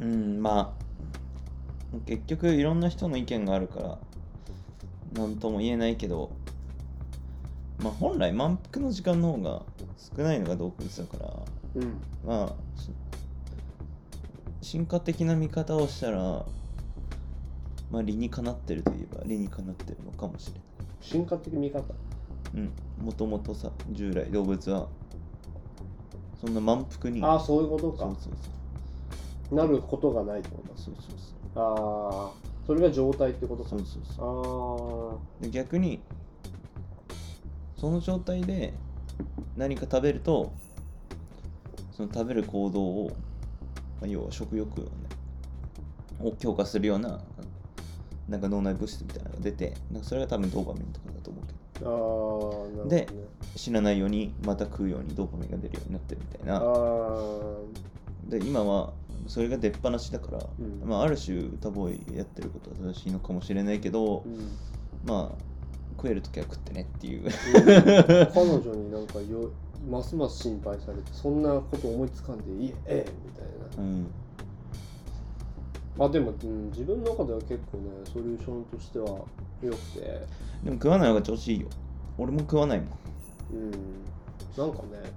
[0.02, 3.98] うんまあ結局いろんな人の意見があるから
[5.14, 6.30] 何とも言えないけど
[7.82, 9.62] まあ本来満腹の時間の方が
[10.18, 11.34] 少ないのが洞窟だから
[11.76, 12.02] うん。
[12.28, 12.90] まあし
[14.62, 16.46] 進化的な見方をしたら
[17.92, 20.62] まあ理にかなってるといえば理にかなってるのかもしれない。
[21.02, 21.84] 進化的見方？
[22.54, 22.72] うん。
[23.04, 24.88] もともとさ従来動物は
[26.40, 27.24] そんな満腹に。
[27.24, 28.00] ああそういうことか。
[28.00, 28.34] そうそう
[29.50, 29.56] そう。
[29.56, 30.82] なることがないってこと？
[30.82, 31.04] そうそう
[31.56, 31.64] そう。
[31.64, 32.32] ああ
[32.68, 33.70] それが状態ってことか。
[33.70, 34.24] そうそうそ
[35.12, 35.18] う。
[35.18, 36.02] ああで逆に
[37.78, 38.74] その状態で
[39.56, 40.52] 何か食べると
[41.92, 43.12] その食べる行動を、
[44.00, 44.90] まあ、要は食欲をね
[46.22, 47.22] を強化するような
[48.30, 51.60] なんか脳内物質みたいなのが出てなんかそれが多分ドーパミンとかだと思うけど。
[51.82, 53.08] ああなるほど、ね、で
[53.56, 56.66] 死なないようにまた食うようにドーパミンが出るようになってるみたいあな。
[56.66, 57.80] あ
[58.30, 58.94] で今は
[59.28, 60.88] それが出っ放しだから、うん。
[60.88, 64.58] まあ、ある種多ボーイやってることは正しいのかもしれないけど、うん。
[65.06, 65.44] まあ
[65.98, 67.24] 食える時は食ってねっていう。
[68.34, 69.50] 彼女になんかよ
[69.90, 73.46] ますます心配されてそんなこと思いつかんでいいええみたい
[73.78, 73.84] な。
[73.84, 74.08] うん
[76.00, 79.20] まあでも、うん、自分の中では結構ねソリューションとしては
[79.62, 80.00] 良くて。
[80.64, 81.68] でも食わない方が調子いいよ。
[82.18, 82.90] 俺も食わないもん。
[83.52, 83.72] うん。
[84.58, 85.12] なんかね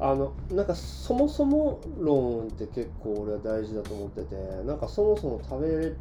[0.00, 4.34] あのなんかそもそも論って結構俺は大事だと思ってて
[4.66, 5.96] なんかそもそも食べる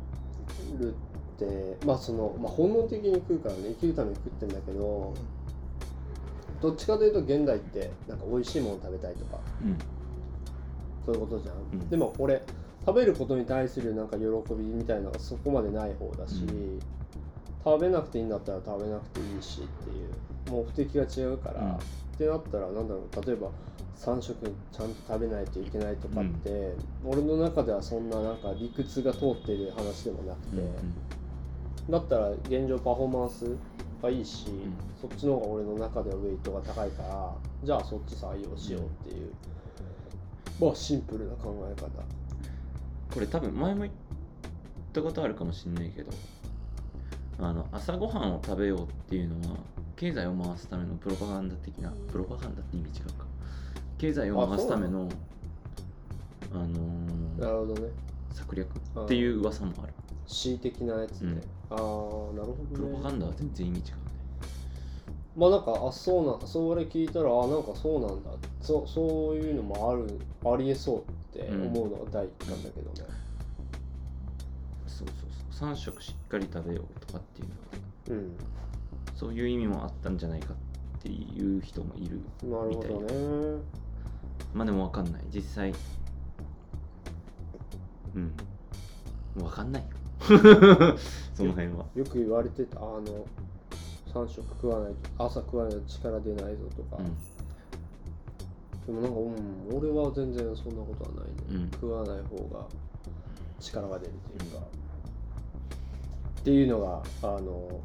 [1.35, 5.13] ってまあその、まあ、本能的に食うからね生きるために食ってんだけど
[6.61, 9.37] どっちかというと現代ってなんか美味しいもの食べたいとか。
[9.63, 9.77] うん。
[11.05, 11.89] そういうことじゃん、うん。
[11.89, 12.41] でも俺
[12.85, 16.79] 食べることに対するなんか喜びみたいなのがそこまでない方だし、うん。
[17.63, 20.09] 食べなくていいんだったら食べなくていいしっていう
[20.51, 21.71] 目的が違うから、うん。
[21.75, 21.77] っ
[22.17, 23.49] てなったらなんだろう例えば
[23.97, 30.61] 3食ちゃんと食べないといけないとかって、俺の中ではそんななんか理屈が通ってる話でもなくて、
[31.89, 33.55] だったら現状パフォーマンス
[34.01, 34.73] がいいし、ん。
[35.01, 39.33] そっちの方が俺の中ではウェイトが高いからじゃあそっち採用しようっていう、
[40.59, 41.87] まあシンプルな考え方
[43.13, 43.93] これ多分前も言っ
[44.91, 46.11] たことあるかもしんないけど
[47.39, 49.57] あの朝ごはんを食べようっていうのは
[49.95, 53.25] 経済を回すためのプロパガンダ的なプロパガンダって意味違うか。
[53.97, 55.07] 経済を回すための
[56.51, 56.65] あの。
[56.67, 57.89] ーなるほどね。
[58.31, 59.93] 策略っていう噂もある。
[60.27, 61.33] 恣意的なやつで、うん。
[61.35, 61.39] あ
[61.71, 61.87] あなる
[62.47, 62.91] ほプどね。
[62.91, 63.91] ロパガンダは全然意味違うね。
[65.37, 68.31] まあなんかあそうなそれ聞いたらあなんかそうなんだ。
[68.61, 71.03] そそういうのもあるありえそう
[71.41, 73.07] って思うのが第一感だけどね。
[74.85, 75.17] そうそう
[75.51, 75.71] そう。
[75.71, 77.61] 3食しっかり食べようとかっていうのは
[78.09, 78.35] うん、
[79.15, 83.61] そういう意味もあったんじゃないかっていう人もいるなるほどね。
[84.53, 85.21] まあでも分かんない。
[85.33, 85.73] 実際
[88.15, 88.33] うん。
[89.35, 89.89] 分かんないよ。
[91.33, 91.85] その辺は。
[91.95, 93.01] よく言われてたあの
[94.13, 97.32] 3食食わないと朝食わないと力出ないぞとか、うん
[98.85, 101.71] でもなんかうん俺は全然そんなことはないね、うん。
[101.71, 102.65] 食わない方が
[103.59, 104.59] 力が出るというか、
[106.41, 107.81] っていうのがあの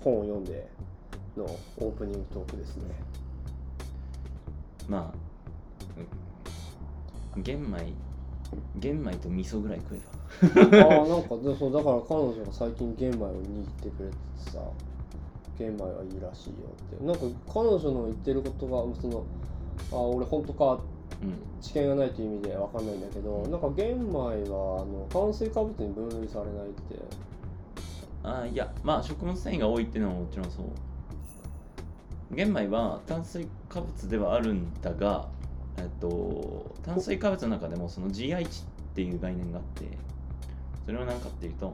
[0.00, 0.68] 本を読んで
[1.36, 2.84] のオープニングトークですね。
[4.88, 5.14] まあ
[7.36, 7.42] うん。
[7.42, 7.92] 玄米
[8.76, 10.88] 玄米と味噌ぐらい食えば。
[10.88, 14.58] ああなんかでそうだから彼女が最近玄米を握ってくれててさ
[15.58, 17.04] 玄米はいいらしいよって。
[17.04, 17.20] なんか
[17.52, 19.24] 彼女の言ってることがその
[19.92, 20.78] あ俺本当か。
[21.22, 21.34] うん。
[21.62, 26.98] 知見がないという意味でわかんないんだけどなんか玄米はあの炭水化物に分類されないって。
[28.22, 30.66] あーいやまあ食物繊維が多いっていうのはもちろんそう。
[32.34, 35.28] 玄米は炭水化物ではあるんだが
[35.78, 39.86] えっと炭水化物の中でもその GI 値っていう概念があって
[40.84, 41.72] それは何かっていうと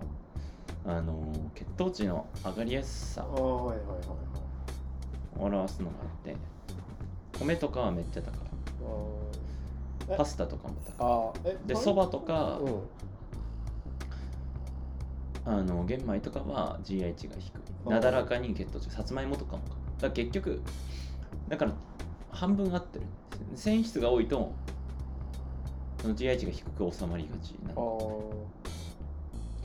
[0.87, 1.19] あの
[1.55, 3.97] 血糖値の上がりやすさああはいはいはい。
[5.41, 6.37] を表すのがあって
[7.39, 10.17] 米とかはめっちゃ高い。
[10.17, 11.69] パスタとかも高い。
[11.69, 12.83] でそばとかうん。
[15.45, 17.91] あの玄米とかは GI 値が低い。
[17.91, 19.75] なだらかに血糖値さつまいもとかもか。
[20.01, 20.61] だ結局
[21.49, 21.73] だから
[22.31, 23.07] 半分合ってる。
[23.57, 24.53] 繊維質が多いと
[26.01, 27.73] その GI 値が低く収まりがちな。
[27.73, 28.33] あの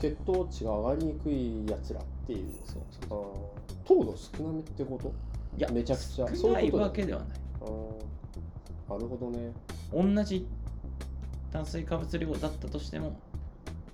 [0.00, 2.52] 血糖値が上がりにくいやつらっていう。
[2.64, 3.72] そうあそう。
[3.84, 3.86] ー。
[3.86, 5.12] 糖度少なめってこと？
[5.56, 6.28] いやめちゃくちゃ。
[6.28, 8.92] 少そうないわけではないあー。
[8.92, 9.52] なるほどね。
[9.92, 10.46] 同じ
[11.50, 13.20] 炭水化物量だったとしても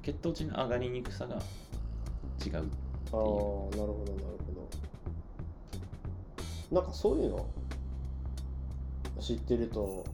[0.02, 1.36] 血糖値の上がりにくさが
[2.44, 2.68] 違うああなる
[3.12, 3.92] ほどなる
[4.46, 4.52] ほ
[6.70, 6.80] ど。
[6.80, 7.46] なんかそういうの
[9.20, 10.04] 知ってると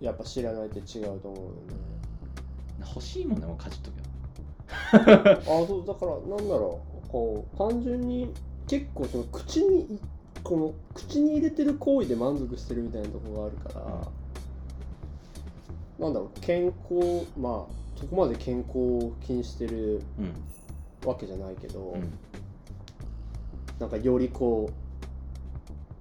[0.00, 1.56] やっぱ知らないって違うと思うよね。
[2.80, 3.96] 欲しいものもかじっとけ
[4.92, 7.08] あそうだからなんだろう。
[7.08, 8.32] こう単純に
[8.66, 10.00] 結構その口に
[10.48, 13.80] この口に入れてる行為で満足してるみたいなところがあるか
[15.98, 21.08] ら、なんだろう健康まあそこまで健康を気にしてるうん。
[21.08, 22.12] わけじゃないけど、うん。
[23.80, 24.70] なんかよりこ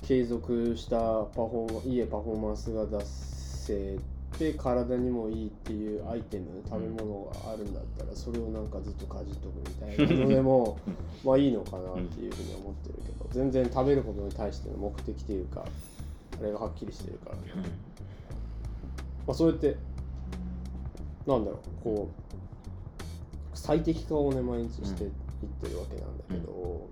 [0.03, 3.97] う継続したパフォーマいいパフォーマンスが出せ
[4.37, 10.77] て体にもいいっていうアイテム食べ物があるんだったらそれをなんかずっとかじっとくみたいなのでも
[11.23, 15.65] まあいいのかなっていうふうに思ってるけど全然食べることに対しての目的というか
[16.39, 17.35] あれがはっきりしてるから。
[17.37, 17.41] ね、
[19.25, 19.77] まあ、そうやって
[21.25, 25.11] なんだろうこう最適化をね毎日していっ
[25.61, 26.87] てるわけなんだけど、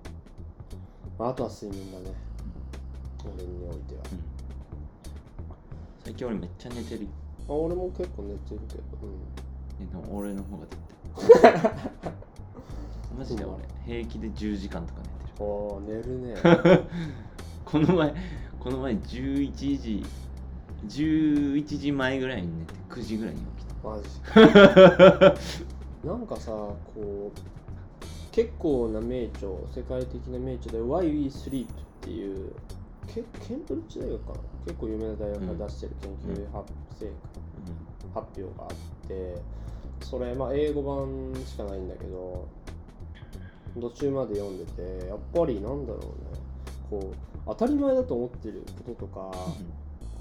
[1.20, 2.16] まあ、あとは睡眠だね。
[3.26, 4.24] 俺においては、うん。
[6.04, 7.08] 最近俺めっちゃ寝てる
[7.50, 8.82] あ俺も結構寝てるけど、
[9.82, 10.78] えでも俺の方が絶
[11.42, 11.54] 対
[13.18, 15.24] マジで俺平気で10時間とか寝てる。
[15.40, 16.36] うん、ああ寝るね。
[17.66, 18.14] この前
[18.60, 20.04] この前11時
[20.88, 23.90] 11時前ぐらいに寝て9時ぐらいに起きた。
[23.90, 24.10] マジ
[26.08, 27.32] なんかさこう
[28.32, 31.70] 結構な名著世界的な名著で「Why We Sleep」っ
[32.02, 32.52] ていう
[33.08, 34.40] ケケンブリッジ大学かな？
[34.66, 37.06] 結構有名な大学が出してる研究発成
[38.14, 39.42] 果、発表があって
[40.02, 42.48] それまあ英語版しかないんだけど
[43.80, 46.06] 途中まで読んでてやっぱりなんだろうね
[46.90, 47.16] こう
[47.48, 49.32] 当たり前だと思ってることとか、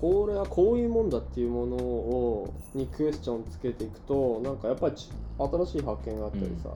[0.00, 6.70] これはこういうもんだっていうものをにクエスチョンつけていくとなんかやっぱりち新しい発見があったりさ、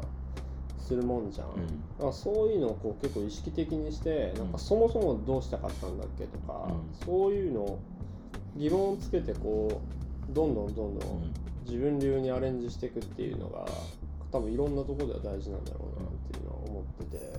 [0.87, 1.53] するもんじゃん、だ
[1.99, 7.07] からそういうのをこう結構意識的にしてなんかそもそもどうしたかったんだっけとか、うん。
[7.07, 7.79] そういうのを
[8.57, 9.81] 疑問をつけてこ
[10.31, 11.33] うどんどんどんどん
[11.67, 13.67] 自分流にアレンジしていくっていうのが
[14.31, 17.33] 多分いろんなところでは大事なんだろうなっていうのは思ってて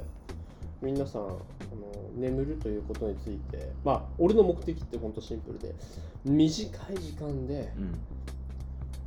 [0.81, 1.41] 皆さんあの
[2.15, 5.73] 眠るということについてまあ俺の目的ってほんとシンプルで
[6.25, 7.99] 短い時間でうん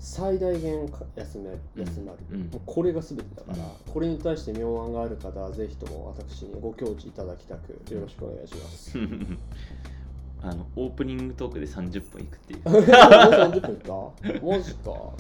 [0.01, 1.51] 最大限か休め
[1.85, 2.51] 休まる、うん。
[2.65, 3.61] これが全てだから、う
[3.93, 8.99] これに対して妙案がある方はぜひとも私にご教示いただきたくよろしくお願いします。
[10.43, 12.71] あのオープニングトークで30分いくっていう。
[12.71, 13.93] もう30分いった？
[14.47, 15.13] マジか。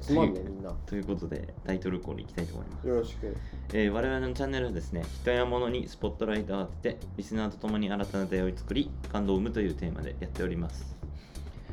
[0.00, 0.70] つまんねみんな。
[0.86, 2.86] ということでタイトルコールいきたいと思います。
[2.86, 3.36] よろしく。
[3.74, 10.96] えー我々のチャンネルはですね人や物にスポットライトを当ててリスナーと共に新たな出会いを作り感動を生むというテーマでやっております、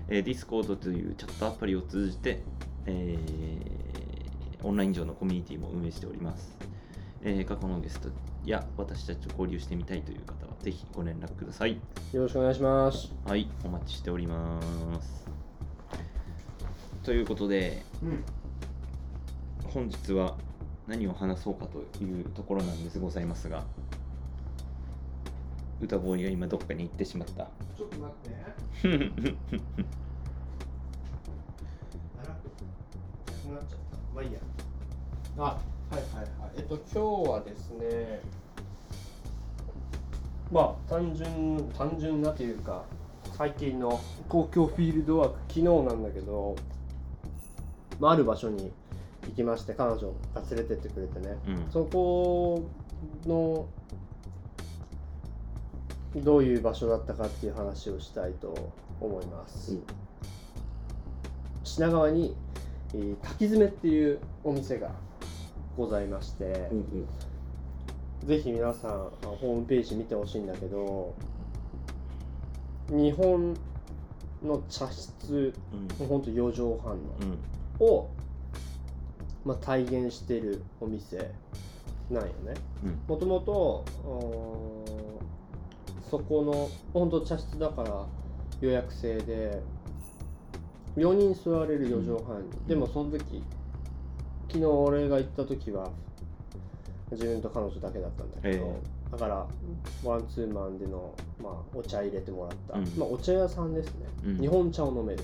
[0.09, 2.41] えー、Discord というチャットアプリを通じて、
[2.85, 3.85] えー
[4.63, 6.57] オンライン上のコミュニティも運営しております、
[7.21, 8.09] えー過去のゲスト
[8.45, 11.79] や私たちと交流してみたいという方はぜひご連絡ください
[12.13, 13.13] よろしくお願いします。
[13.25, 14.59] はいお待ちしておりま
[15.01, 15.25] す
[17.03, 18.23] ということでうん。
[19.71, 20.35] 本日は
[20.87, 23.65] 何を話そうかというところなんですございますが
[25.81, 27.45] 歌ボーイが今どっかに行ってしまった
[27.77, 28.35] ちょっと待って。
[28.83, 29.05] あらな
[32.35, 32.39] く
[33.53, 33.97] なっちゃった。
[34.13, 34.39] まあいいや。
[35.37, 35.59] あ、は
[35.91, 36.03] いはい
[36.39, 36.51] はい。
[36.57, 36.85] えっと、今
[37.25, 38.21] 日はですね、
[40.51, 42.83] まあ、単純、単純なというか、
[43.37, 46.55] 最近の公共フィールドワーク、昨日なんだけど、
[47.99, 48.71] まあ、ある場所に
[49.27, 52.63] 行きまして、彼女が連れてってくれてね、うんそこ
[53.25, 53.65] の
[56.15, 59.83] どういう場所だったかっていう話をしたいと思います、うん。
[61.63, 62.35] 品川に、
[62.93, 64.91] えー滝詰めっていうお店が
[65.75, 66.69] ございまして、
[68.25, 71.13] ぜひ皆さんあホームページ見てほしいんだけど
[72.89, 73.55] 日本
[74.43, 75.53] の茶室
[75.99, 76.07] うん。
[76.07, 77.37] ほんと4畳半うん。
[77.79, 78.09] のを、
[79.43, 81.31] まあ、体現してるお店
[82.09, 82.53] なんよね。
[82.83, 82.99] うん。
[83.07, 83.83] もともと
[86.09, 88.05] そこの本当茶室だから
[88.61, 89.61] 予約制で
[90.95, 92.41] 4人座れる4畳半。
[92.41, 93.43] に、でもその時
[94.47, 95.89] 昨日俺が行った時は
[97.11, 99.11] 自分と彼女だけだったんだけど、え。
[99.11, 99.47] だから
[100.03, 102.85] ワンツーマンでの、まあ、お茶入れてもらった、うん。
[102.97, 104.37] まあ、お茶屋さんですね、うん。
[104.39, 105.23] 日本茶を飲める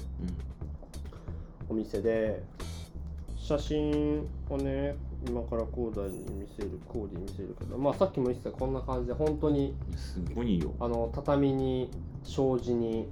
[1.69, 1.77] うん。
[1.77, 2.43] お店で
[3.37, 4.95] 写真をね
[5.27, 10.73] 今からコーダに見せるコーディに見せるけどまあさっきも言ってたこんな感じで本当にすごいよ。
[10.79, 11.89] あの畳に
[12.23, 13.07] 障子に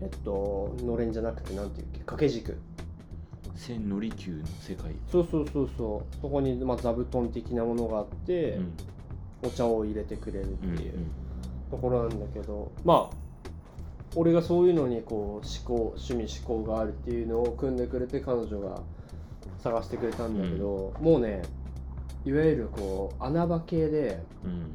[0.00, 2.58] えっとのれんじゃなくてなんていうっけ掛け軸。
[3.56, 4.92] 千利休の世界。
[5.10, 6.16] そうそうそうそう。
[6.20, 8.72] そこに、まあ、座布団的なものがあって、うん。
[9.44, 10.94] お茶を入れてくれるってうんいう
[11.70, 13.16] ところなんだけど、まあ
[14.16, 18.80] 俺がそういうのにこう思考趣味思考があるっていうのを組んでくれて彼女が
[19.64, 21.42] 探してくれたんだけど、もうね
[22.26, 24.50] いわゆるこう穴場系でうん。
[24.50, 24.72] うん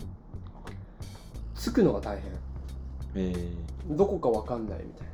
[1.56, 2.32] 着くのが大変。
[3.16, 3.36] え
[3.90, 5.08] どこかわかんないみたい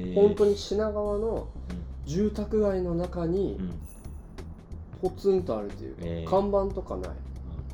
[0.00, 0.14] な、ーえー。
[0.14, 1.48] 本当に品川の
[2.04, 3.64] 住宅街の中にうん。
[3.66, 3.80] うん
[5.02, 6.30] ポツンとあるっていうか、えー。
[6.30, 7.10] 看板とかない。
[7.10, 7.12] あ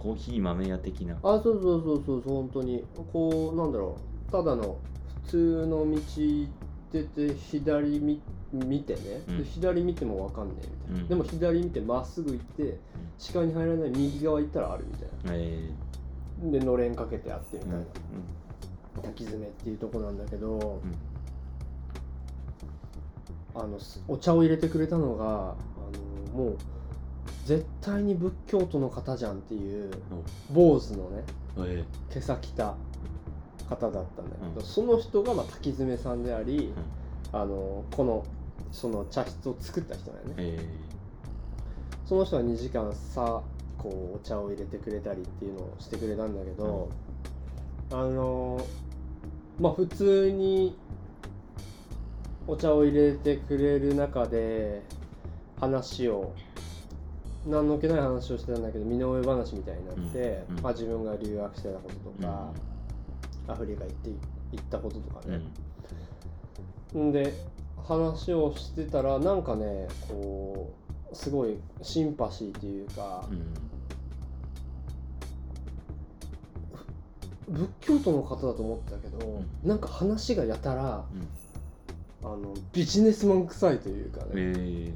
[0.01, 1.17] コーヒー豆屋的な。
[1.17, 2.85] あそうそうそうそうそう本当に。
[3.13, 3.97] こうなんだろ
[4.29, 4.33] う。
[4.33, 4.79] ただの
[5.25, 5.97] 普通の道
[6.93, 8.21] 出て左見
[8.53, 9.39] 見てね、うん。
[9.39, 11.09] で左見てもわかんねえみたいな、うん。
[11.09, 12.79] でも左見てまっすぐ行って
[13.19, 15.71] 視界に入らない右側行ったらあるみたいえ
[16.45, 20.81] なでのれんかけてあってみーうんたいな、滝詰めっていうとこなんだけど、
[23.55, 25.29] あのすお茶を入れてくれたのがあ
[26.35, 26.57] のもう
[27.45, 29.91] 絶対に仏教徒の方じゃんっていう
[30.53, 31.25] 坊主のね
[31.57, 31.85] うんえ。
[32.13, 32.75] 今朝来た
[33.69, 34.63] 方だったんだけど、うん。
[34.63, 36.73] その人がまあ滝詰めさんであり、
[37.33, 38.25] あのこの
[38.73, 40.35] その茶室を作った人だよね。
[40.37, 40.69] ーえ。
[42.07, 43.43] その人が2時間さ
[43.79, 46.91] こうお茶を入れてくれたりっていうのをしてくれたんだけど、
[47.91, 48.65] あの
[49.61, 50.77] まあ普通に
[52.47, 54.83] お茶を入れてくれる中で
[55.61, 56.35] 話を
[57.47, 60.57] 何の気ない話をしてたんだけど身の上話みたいになって、うん。
[60.57, 60.63] うん。
[60.63, 62.53] まあ、自分が留学してたこととか、
[63.49, 64.11] アフリカ行って
[64.53, 65.41] 行ったこととかうね、
[66.99, 67.09] ん。
[67.09, 67.33] んで
[67.87, 70.73] 話をしてたらなんかねこ
[71.13, 73.55] うすごいシンパシーっていうかう、ん。
[77.55, 79.69] 仏教徒の方だと思ってたけど、ん。
[79.69, 81.29] なんか話がやたらうん。
[82.25, 84.95] あのビジネスマン臭いというかね、え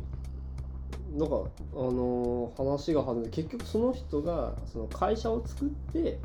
[1.17, 1.37] なんか
[1.75, 6.19] あのー話が弾んで結局その人がその会社を作って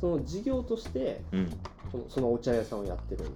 [0.00, 1.22] その事業として
[1.94, 3.22] そのそのお茶屋さんをやってる。
[3.24, 3.26] っ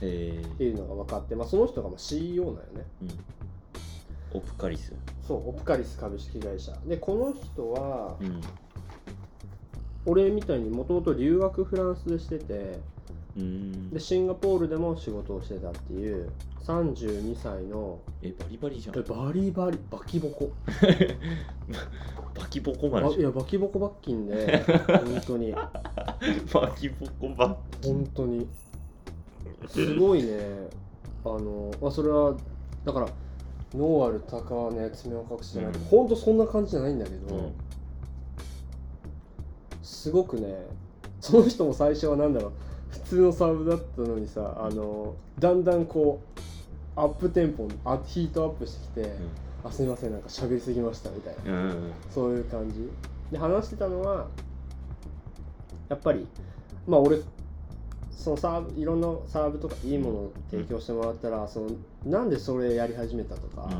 [0.00, 2.86] えていうのが分かって、まあ、その人がまあ CEO なんよね。
[3.02, 3.04] う
[4.36, 4.38] ん。
[4.38, 4.94] オプカリス。
[5.26, 6.72] そうオプカリス株式会社。
[6.86, 8.40] でこの人はうん。
[10.06, 12.78] 俺みたいにもともと留学フランスでしてて
[13.36, 13.90] うん。
[13.90, 16.30] でシンガポールでも仕事をしてたっていう
[16.68, 18.98] 32歳のえバリバリじゃん。
[18.98, 20.50] えバリバリバキボコ。
[22.38, 25.52] バキボコマあルじいやバキボコ罰金で本当に。
[25.52, 25.70] バ
[26.76, 28.46] キボコバ本当に。
[29.66, 30.68] すごいね。
[31.24, 32.36] あの、まあ、それは
[32.84, 33.08] だから
[33.74, 35.72] ノーアル高ね爪を隠してない。
[35.72, 35.88] けど、うん。
[35.88, 37.52] 本当そんな感じじゃないんだけど、うん。
[39.82, 40.66] すごくね
[41.18, 42.52] その人も最初はなんだろう。
[42.90, 46.27] 普通のサーブだったのにさあのだんだんこう
[46.98, 49.12] アップテンポあヒートアップしてきて、
[49.64, 51.52] あすいませんなんか喋りすぎましたみたいな。
[51.52, 51.58] うん。
[51.68, 52.88] うんそういう感じ。
[53.30, 54.26] で話してたのは
[55.88, 56.26] やっぱり
[56.86, 57.18] まあ俺
[58.10, 61.70] そのサーブいろんなサーブとかいいものを提供してもらったら、その
[62.04, 63.70] なんでそれやり始めたとか、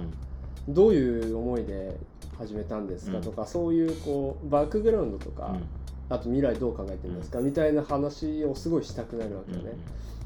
[0.68, 1.96] どういう思いで
[2.38, 5.56] 始めたんですかとか、そういうこうバックグラウンドとか、
[6.08, 9.72] あと未来どう考えてるんですか、みたいな話をすごいしたくなるわけよね。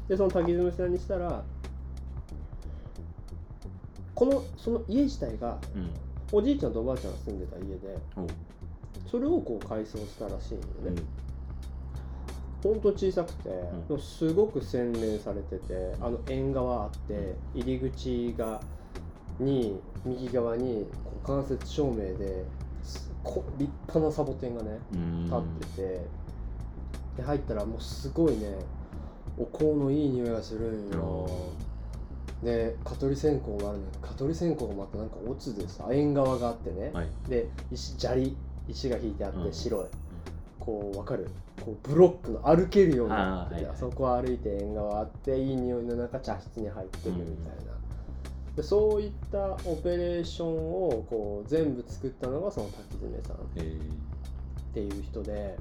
[0.07, 1.43] でその滝爪さんにしたら
[4.15, 5.89] このその家自体がうん。
[6.35, 7.95] おじいちゃんとおばあちゃんが住んでた家で
[9.09, 10.95] それをこう改装したらしいんようん。
[10.95, 11.01] ね、
[12.63, 13.87] ほんと小さくて、ん。
[13.87, 18.61] でもすごく洗練されててあの縁側あって入り口が
[19.39, 20.87] に右側に
[21.23, 22.43] 間接照明で
[22.83, 25.25] すこ立派なサボテンがねうん。
[25.25, 26.07] 立ってて、
[27.17, 28.55] で入ったらもうすごいね
[29.37, 31.29] お香のいい匂いがするんよ
[32.43, 37.07] で蚊取り線香もあるんだけど蚊取り線香がまたなんかオツでさ縁側があってね、はい。
[37.29, 38.35] で石砂利
[38.67, 39.53] 石が引いてあってうん。
[39.53, 39.85] 白い、
[40.59, 41.29] こう分かる？
[41.63, 43.45] こうブロックの歩けるようにな。
[43.45, 43.77] ってて、あーはいはい。
[43.77, 47.73] そこを歩いて縁側あっていい匂いの中茶室に入ってくるみたいな、
[48.55, 53.37] でそういったオペレーションをこう全部作ったのがその滝爪さん。
[53.55, 53.79] えー。
[53.79, 55.57] っていう人で。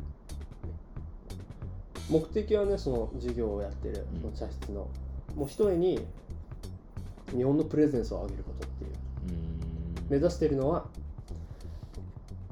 [2.11, 4.21] 目的はねその授業をやってるうん。
[4.21, 4.89] その茶室の、
[5.37, 6.05] もう一重に
[7.37, 8.91] 日本のプレゼンスを上げることっていう。
[8.91, 10.11] うん。
[10.11, 10.87] 目指してるのは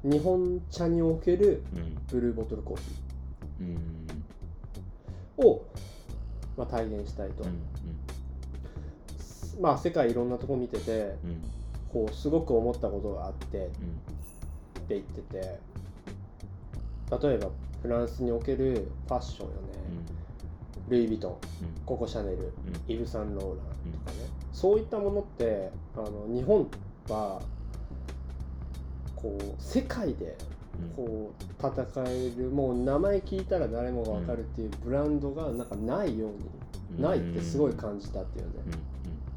[0.03, 1.99] 日本茶におけるうん。
[2.11, 2.83] ブルーボトルコーヒ
[3.61, 4.07] うん。
[5.39, 5.67] ーを、
[6.57, 7.61] まあ、体現したいと、うん
[9.61, 11.43] まあ世界いろんなとこ見ててうん。
[11.93, 14.01] こうすごく思ったことがあってってうん
[14.89, 15.61] 言ってて
[17.29, 17.51] 例えば
[17.83, 19.59] フランスにおけるファッションよね、
[20.91, 21.39] ルイ・ヴィトンうん。
[21.87, 22.93] ココ・シャネルうん。
[22.93, 26.69] イヴ・サンローランとかね、そういったものってあの日本
[27.09, 27.41] は
[29.17, 30.37] こう世界で
[30.97, 31.05] うん。
[31.05, 36.31] こう戦えるもう名前聞いたら誰もが分かるっていうブランドがなんかないよう
[36.97, 38.53] に、ないってすごい感じたっていうね、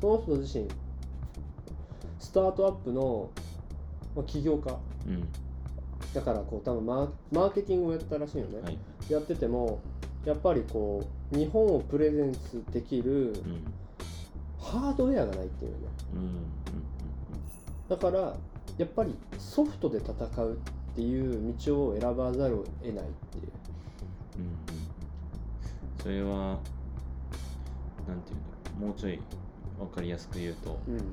[0.01, 0.67] その人自身
[2.19, 3.29] スタートアップの、
[4.15, 4.77] まあ、起業家。
[5.07, 5.27] うんうん。
[6.13, 8.77] だからこう多分マーマーケティングをやったらしいよね、はい。
[9.09, 9.81] やってても
[10.25, 13.33] やっぱりこう日本をプレゼンスできる
[14.59, 15.77] ハードウェアがないっていうね。
[16.15, 16.37] うん
[17.89, 18.33] だから
[18.77, 20.13] やっぱりソフトで戦
[20.43, 20.55] うっ
[20.95, 23.51] ていう道を選ばざるを得ないっていう。
[24.37, 24.55] うん。
[26.01, 26.57] それは
[28.07, 28.21] なん。
[28.21, 28.39] ていうん。
[28.39, 29.19] だろうもうちょい
[29.77, 30.97] 分かりやすく言うとうん。
[30.97, 31.03] 例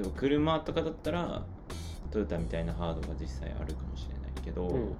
[0.00, 1.44] えば車とかだったら
[2.10, 4.96] トヨタみたいなハードが実際あるかもしれないけど、うん。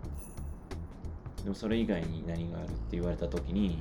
[1.42, 3.78] でもそれ以外に何があるって言われた時に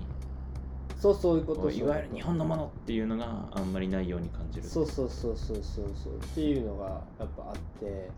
[0.98, 4.68] そうそういうこといわゆる日本のものっていうのがあんまりないように感じる。
[4.68, 8.10] そうそうそうそうそうそうっていうのがやっぱあって。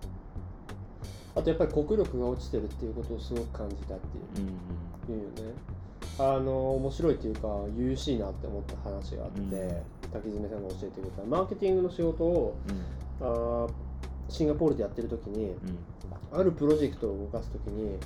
[1.36, 4.48] あとやっぱり国力が落ちてるっていうことをすごく感じたっていう
[5.08, 5.54] うんいうよね。
[6.20, 9.50] あの面白いっていうか優々しいなって思った話があって、うん。
[10.12, 12.56] 滝爪さんが教えてくれたマーケティングの仕事を
[13.22, 13.28] うん。
[13.28, 13.72] あー
[14.34, 15.58] シンガポールでやってる時にうん。
[16.32, 18.00] あるプロジェクトを動かす時に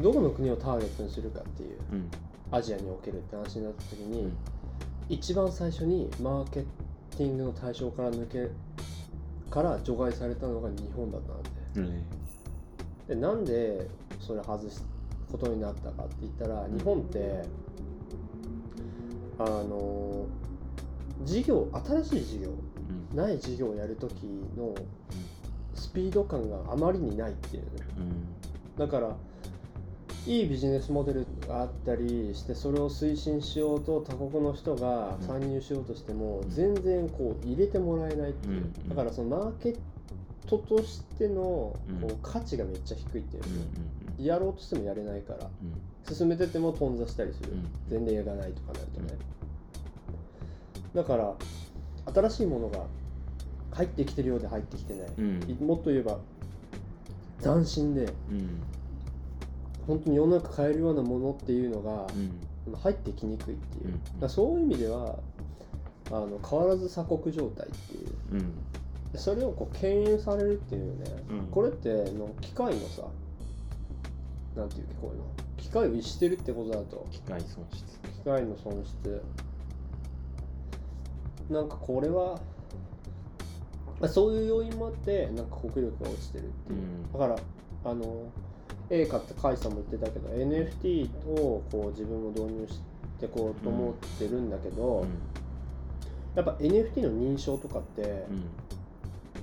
[0.00, 2.10] どこの国をターゲットにするかっていううん。
[2.50, 4.36] アジアにおけるって話になった時に、うん。
[5.08, 6.64] 一番最初にマーケ
[7.16, 8.50] ティングの対象から抜け
[9.50, 11.90] から除外されたのが日本だったんで。
[11.90, 12.04] うん。
[13.06, 13.88] でなんで
[14.20, 14.80] それ外し
[15.30, 17.44] ことになったかって言ったら日本って
[19.38, 20.26] あの
[21.24, 22.50] 事業新しい事業
[23.12, 23.16] うん。
[23.16, 24.14] ない事業をやる時
[24.56, 24.74] の
[25.78, 27.68] スピード感があまりにないっていうね。
[27.98, 28.78] うん。
[28.78, 29.16] だから
[30.26, 38.54] いいビジネスモデルがあったりしてそれを推進しようと他国の人が参入しようとしてもうん全然こう入れてもらえないっていう。
[38.54, 38.88] うん。
[38.88, 39.78] だからそのマーケッ
[40.46, 41.78] トとしてのこ
[42.10, 43.44] う価値がめっちゃ低いっていう。
[43.44, 43.64] うんうん
[44.18, 45.46] やろうとしてもやれないから。
[45.46, 46.16] うん。
[46.16, 47.52] 進めてても頓挫したりする。
[47.52, 48.04] うん。
[48.04, 49.16] 前例がないとかなるとね。
[50.94, 51.34] だから
[52.12, 52.80] 新しいものが
[53.72, 55.08] 入ってきてるようで入ってきてない。
[55.18, 55.66] うん。
[55.66, 56.18] もっと言えば
[57.42, 58.60] 斬新でうん。
[59.86, 62.06] 本当に世の中変えるようなものっていうのが
[62.66, 62.74] うん。
[62.74, 64.28] 入ってきにくいっていう、うん。
[64.28, 65.18] そういう意味では
[66.08, 68.14] あの変わらず鎖国状態っていう。
[68.32, 68.52] うん。
[69.14, 71.46] それをこう敬遠されるっていうね、うん。
[71.46, 73.02] これっての機械のさ
[74.56, 75.24] なんていうかこういうの
[75.56, 77.06] 機械を逸してるってことだと。
[77.10, 77.84] 機械損失。
[78.18, 79.22] 機械の損失。
[81.50, 82.40] なんかこれは
[84.00, 87.12] まあそういう要因もあってなんか国力が落ちてるっていう、うん。
[87.12, 87.36] だから
[87.84, 88.24] あの
[88.90, 91.08] A 買って甲斐さんも言ってたけど NFT
[91.40, 92.80] をこう自分も導入し
[93.20, 95.08] てこうと思ってるんだけど、うん。
[96.34, 98.44] やっぱ NFT の認証とかって、うん。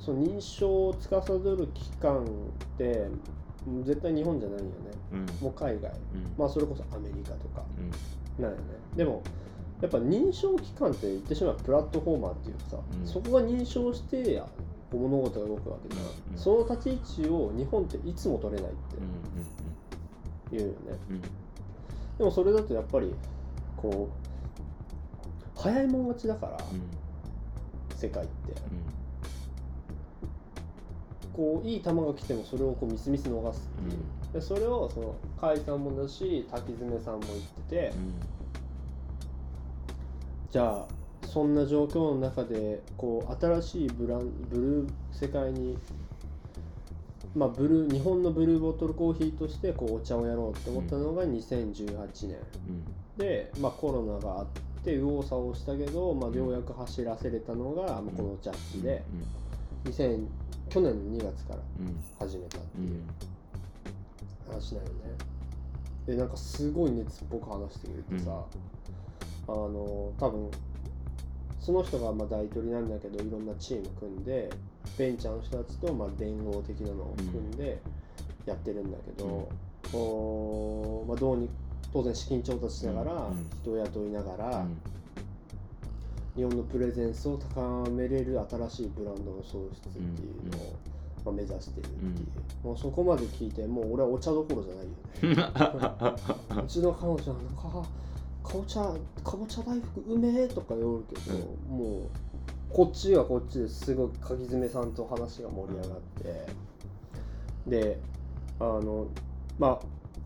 [0.02, 3.08] その認証を司る機関って
[3.68, 4.72] うん絶対日本じゃないよね。
[5.14, 5.26] うん。
[5.42, 5.92] もう海外。
[6.14, 6.34] うん。
[6.38, 7.64] まあそれこそアメリカとか。
[8.38, 8.44] うん。
[8.44, 8.64] なんよね。
[8.96, 9.22] でも
[9.82, 13.08] やっぱ認証機関って言ってしまえばプラットフォーマーっていうかさ、うん。
[13.08, 14.42] そこが認証して
[14.92, 16.40] 物事が動くわけじゃん、うんうん。
[16.40, 20.76] その立ち位置を日本っていつも取れないっうんていうよね、
[21.10, 21.22] うんうん。
[21.22, 21.30] で
[22.20, 23.14] もそれだとやっぱり
[23.76, 26.58] こう早いもん勝ちだから、
[27.96, 28.54] 世界って。
[31.34, 34.00] こういい球が来てもそれをこうミスミス逃すっていう、
[34.34, 37.94] でそれをその甲斐さんもだし滝爪さんも言ってて、
[40.56, 45.78] じゃあそんな状況の中でこう新しいブランブルー世界に
[47.36, 52.38] まあブルー日本のブルーボトルコーヒーとしてこうお茶をやろうって思ったのが2018年、
[53.18, 54.46] で、まあ、コロナがあっ
[54.86, 59.04] て右往左往したけど、まあ、ようやく走らせれたのが、まあこのジャッジで、
[59.84, 60.26] 2000
[60.70, 61.60] 去年の2月から
[62.18, 63.02] 始めたっていう
[64.48, 64.90] 話だよね。
[66.08, 68.46] でなんかすごい熱っぽく話してくれてさ、
[69.48, 70.50] あの多分
[71.60, 74.50] その人がまあ大統領なんだけどいろんなチーム組んで
[74.98, 77.82] ベンチャーの人たちとまあ連合的なのを組んで
[78.46, 79.50] やってるんだけど、
[79.94, 81.50] おーまあ、どうに
[81.92, 83.50] 当然資金調達しながら、うん。
[83.62, 84.66] 人を雇いながら、
[86.36, 90.76] 日本のプレゼンスを高めれる新しいブランドの創出っていうのを、
[91.26, 92.24] まあ、目指してるってい
[92.64, 94.92] う、もうそこまで聞いてもう俺はお茶どころじゃないよ
[95.36, 96.62] ね。
[96.64, 97.88] うちの彼女はなんか
[98.46, 98.94] かぼちゃ
[99.24, 101.38] かぼちゃ大福うめえとか言おるけど、
[101.68, 102.10] もう
[102.70, 106.48] こっちはこっちですごい鍵爪さんと話が盛り上がって、
[107.68, 108.00] で
[108.60, 109.08] あの
[109.58, 109.80] ま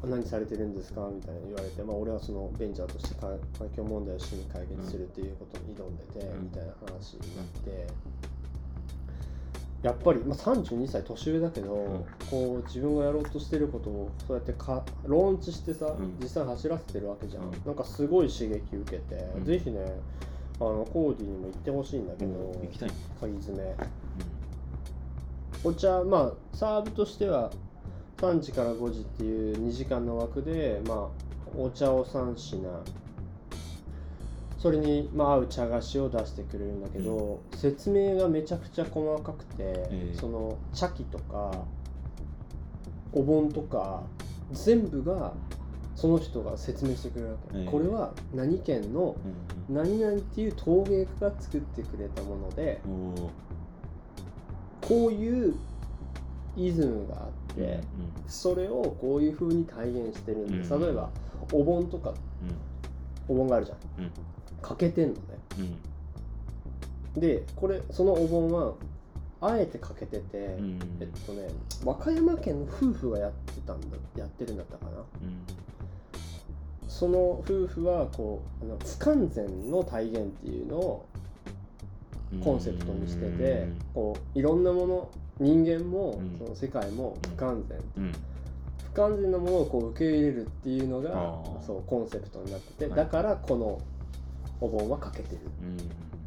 [0.04, 1.10] あ何されてるんですか？
[1.14, 6.44] みたいな言われて、まあ、俺はそのベンチャーとしてか環境問題を一緒に解決するっていうことに挑んでて、うん。
[6.44, 7.88] みたいな話になって。
[9.82, 12.06] やっぱり、まあ、32歳年上だけど、ん。
[12.30, 16.18] こう自分がやろうとしてることをそうやってかローンチしてさ、うん。
[16.22, 17.52] 実際走らせてるわけじゃん、うん。
[17.66, 19.46] なんかすごい刺激受けて、うん。
[19.46, 19.80] ぜひね
[20.60, 22.92] あのコーディにも行ってほしいんだけど、行きたい。
[23.22, 23.76] 鍵爪
[25.64, 27.52] お茶まあサーブとしては
[28.18, 32.64] 3時から5時っていう2時間の枠でまあお茶を3品
[34.60, 40.18] それに、まあ、合う茶菓子を出してくれるんだけど、説明がめちゃくちゃ細かくて、ええ。
[40.20, 41.64] その茶器とか
[43.14, 44.04] お盆とか
[44.52, 45.34] 全部が
[45.96, 47.72] その人が説明してくれるわけ、ええ。
[47.72, 49.16] これは何県の
[49.70, 52.82] うん何々っていう陶芸家が作ってくれたもので
[54.82, 55.56] こういう
[56.58, 57.82] イズムがあって、うん
[58.28, 60.82] それをこういう風に体現してるんです、うん。
[60.82, 61.10] 例えば
[61.54, 62.14] お盆とか
[63.28, 63.78] お盆があるじゃん。
[64.04, 64.12] うん
[64.62, 65.20] 欠けてんのね。
[67.16, 67.22] うん。
[67.22, 68.74] でこれそのお盆は
[69.42, 70.80] あえて欠けてて、うん。
[71.00, 71.48] えっとね
[71.84, 73.88] 和歌山県の夫婦がやってたんだ
[74.18, 74.92] やってるんだったかな。
[76.88, 81.06] その夫婦はこうあの不完全の体現っていうのを
[82.34, 83.80] うんコンセプトにしてて、うん。
[83.94, 86.38] こういろんなもの人間も、うん。
[86.38, 88.12] その世界も不完全、うん。
[88.92, 91.12] 不完全なものをこう受け入れるっていうのが
[91.66, 92.96] そうコンセプトになってて、はい。
[92.96, 93.82] だからこの
[94.62, 95.42] お盆はかけてる。
[95.62, 95.78] うん。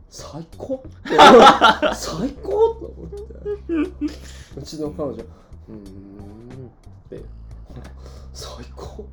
[0.09, 0.83] 最高？
[1.95, 2.51] 最高？
[2.75, 3.17] と思って。
[4.57, 7.23] うちの彼女うーんって。
[8.33, 9.07] 最高？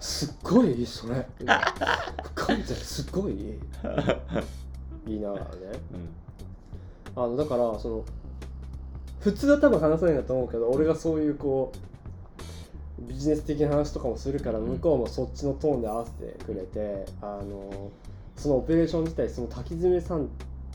[0.00, 1.26] すっごいいいそれ
[2.34, 3.58] 完全すっごいいい。
[5.06, 5.50] 言いながらね
[7.16, 8.04] あのだからその
[9.20, 11.78] 普通は多分話さないんだと思うけど俺がそういうこう
[13.08, 14.66] ビジネス的な話とかもするからうん。
[14.66, 17.90] 向こうもそっちのトーンで合わせてくれて、あの
[18.36, 20.28] そのオペレーション自体その滝詰さん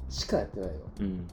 [0.09, 0.75] しかやってないの。
[1.01, 1.27] うん。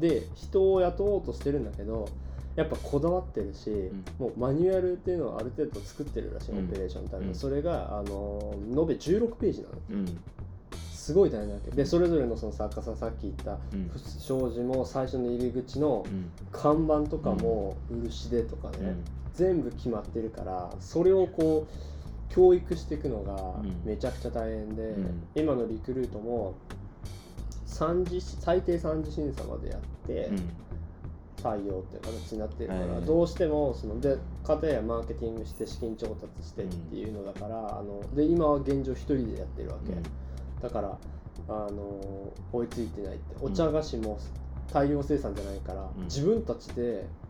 [0.00, 2.08] で人を雇おうとしてるんだけど
[2.56, 4.04] やっぱこだわってるし、ん。
[4.18, 6.64] もうマニュアルっていうのをある程度作ってるらしい、うん。
[6.66, 9.74] オペレーションのためそれがあの延べ16ページなの。
[9.90, 10.20] うん。
[10.92, 11.70] すごい大変なわけ。
[11.70, 13.90] でそれぞれのその作家さんさっき言ったうん。
[13.94, 16.30] 障子も最初の入り口のうん。
[16.52, 19.04] 看板とかも漆でとかね、うん
[19.34, 23.82] 全部決まってるからそれをこう教育していくのがうん。
[23.84, 25.22] めちゃくちゃ大変で、うん。
[25.34, 26.54] 今のリクルートも
[27.66, 30.50] 三次最低3次審査までやって、うん。
[31.44, 39.92] 採用っていう形になってるから、はいどうしてもそので片やマーケティングして資金調達してっていうのだから、あので今は現状一人でやってるわけ、
[40.62, 40.98] だから
[41.48, 43.36] あの追いついてないって。
[43.42, 44.18] お茶菓子も
[44.72, 46.04] 大量生産じゃないから、うん。
[46.04, 47.23] 自分たちであ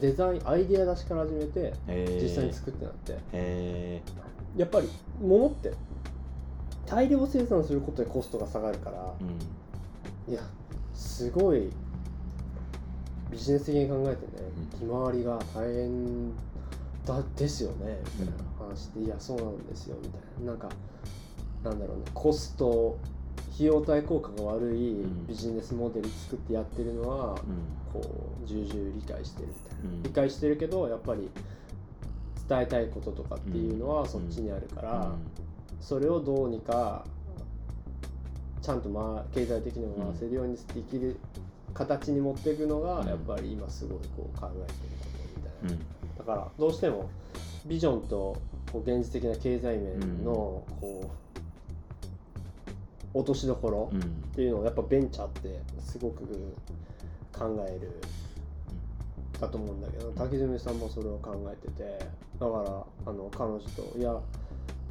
[0.00, 1.74] デザインアイデア出しから始めて
[2.22, 4.00] 実際に作ってなって、へ
[4.56, 4.88] やっぱり
[5.20, 5.72] 物って
[6.86, 9.24] 大量生産することでコストが下がるから、ー
[10.28, 10.32] うん。
[10.32, 10.42] いや
[10.94, 11.70] すごい
[13.30, 14.48] ビジネス的に考えてね、
[14.80, 14.88] うん。
[14.88, 16.30] 利回りが大変
[17.04, 20.52] だですよねみたいな話で、いやそうなんですよみたいな。
[20.52, 20.68] なんか
[21.64, 22.98] なんだろうねコスト
[23.54, 25.26] 費用対効果が悪いん。
[25.26, 27.72] ビジネスモデル作ってやってるのは、うん。
[27.92, 28.00] こ
[28.42, 29.71] う重々理解してるみたい
[30.02, 31.30] 理解してるけどやっぱり
[32.48, 35.12] 伝えたいこととかっていうのはそっちにあるから、
[35.80, 37.04] それをどうにか
[38.62, 41.18] ちゃんと、まあ、経済的にも回せるようにできる
[41.74, 43.08] 形に持っていくのがうん。
[43.08, 46.18] やっぱり今すごいこう考えてることみたいな、うん。
[46.18, 47.10] だからどうしても
[47.66, 48.36] ビジョンと
[48.72, 51.10] こう現実的な経済面のこ
[53.14, 54.00] う落としどころうん。
[54.00, 54.04] っ
[54.34, 56.22] ていうのをやっぱベンチャーってすごく
[57.32, 58.00] 考える
[59.42, 61.98] だと思うんだけど滝爪さんもそれを考えてて
[62.38, 62.52] だか
[63.06, 64.16] らあの彼女といや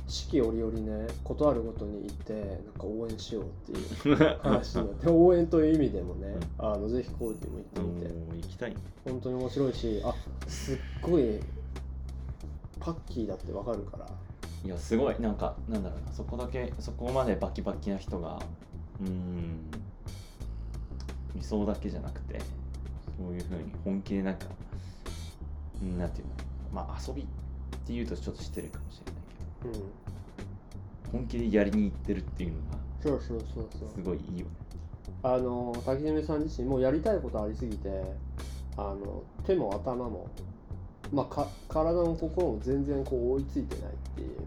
[0.08, 2.48] 四季折々ね事あるごとに行ってなん
[2.78, 8.22] か応援しようっていう 話になって応援という意味でもねあのぜひコーディも行ってみて。
[8.42, 8.76] 行きたい
[9.06, 10.14] 本当に面白いしあ
[10.48, 11.40] すっごい
[12.80, 14.08] パッキーだってわかるから。
[14.64, 15.20] いやすごい。
[15.20, 16.12] なんかなんだろうな。
[16.12, 18.40] そこだけそこまでバキバキな人が
[19.00, 19.72] うーん
[21.36, 22.40] 理想だけじゃなくて
[23.22, 24.46] そういうふうに本気でなんか
[25.82, 26.34] うんなんていうの
[26.74, 27.26] まあ遊びっ
[27.86, 29.92] ていうとちょっとしてるかもしれないけどうん
[31.12, 33.90] 本気でやりに行ってるっていうのがそうそうそうそう。
[33.96, 34.52] すごいいいよね。
[35.24, 37.90] あの滝爪さん自身もやりたいことありすぎて
[38.78, 40.28] あの手も頭も、
[41.12, 44.38] まあ、か体も心も全然こう追いついてないっていう。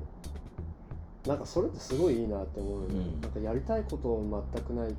[1.29, 3.21] なんかそれってすごいいいなって思うよね、うん。
[3.23, 4.95] なんかやりたいこと全くない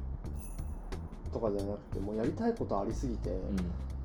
[1.36, 3.30] とかじゃなくてもうやりたいことありすぎて、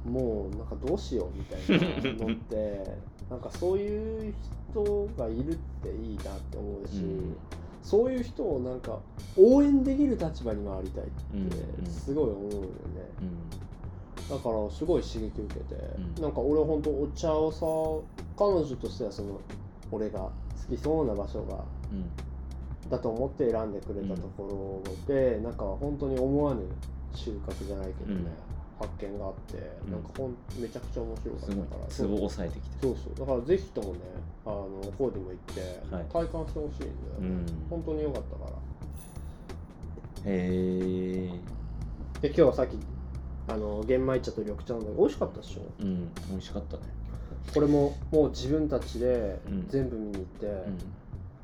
[0.05, 2.97] もうなんかどうしようみたいなのって
[3.31, 4.35] なんかそういう
[4.73, 7.37] 人がいるっていいなって思うし、うん。
[7.85, 8.99] そういう人をなんか
[9.39, 11.87] 応援できる立場に回りたいっうんてうん。
[11.87, 12.67] すごい思うよね、
[14.29, 14.37] うん。
[14.37, 15.77] だからすごい刺激受けて、
[16.17, 16.23] うん。
[16.23, 17.65] なんか俺ほんとお茶をさ
[18.37, 19.39] 彼女としてはその
[19.93, 20.31] 俺が好
[20.69, 22.91] きそうな場所がうん。
[22.91, 26.63] だと思って選んでくれたところで、なんか本当に思わぬ
[27.15, 28.21] 収穫じゃないけどね、
[28.81, 28.87] うん。
[28.89, 29.93] 発見があってうん。
[29.93, 31.67] なんかほんめちゃくちゃ面白かったすごい。
[31.67, 33.15] からツボを抑えてきてそうそう。
[33.19, 33.99] だからぜひともね
[34.47, 36.05] あのコーディも行ってはい。
[36.13, 37.47] 体感してほしいんだよん。
[37.69, 38.51] 本当に良かったから。
[38.51, 38.53] へ
[40.27, 41.31] え
[42.21, 42.77] で今日はさっき
[43.49, 45.63] あの玄米茶と緑茶なんだけど美味しかったでしょ？
[45.81, 46.13] うん。
[46.31, 46.83] 美味しかったね。
[47.55, 49.69] これももう自分たちでうん。
[49.69, 50.79] 全部見に行って、うん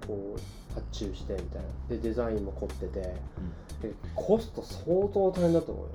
[0.07, 1.69] こう発注してみたいな。
[1.89, 3.01] でデザインも凝ってて。
[3.83, 5.91] でコスト相当大変だと思うよ。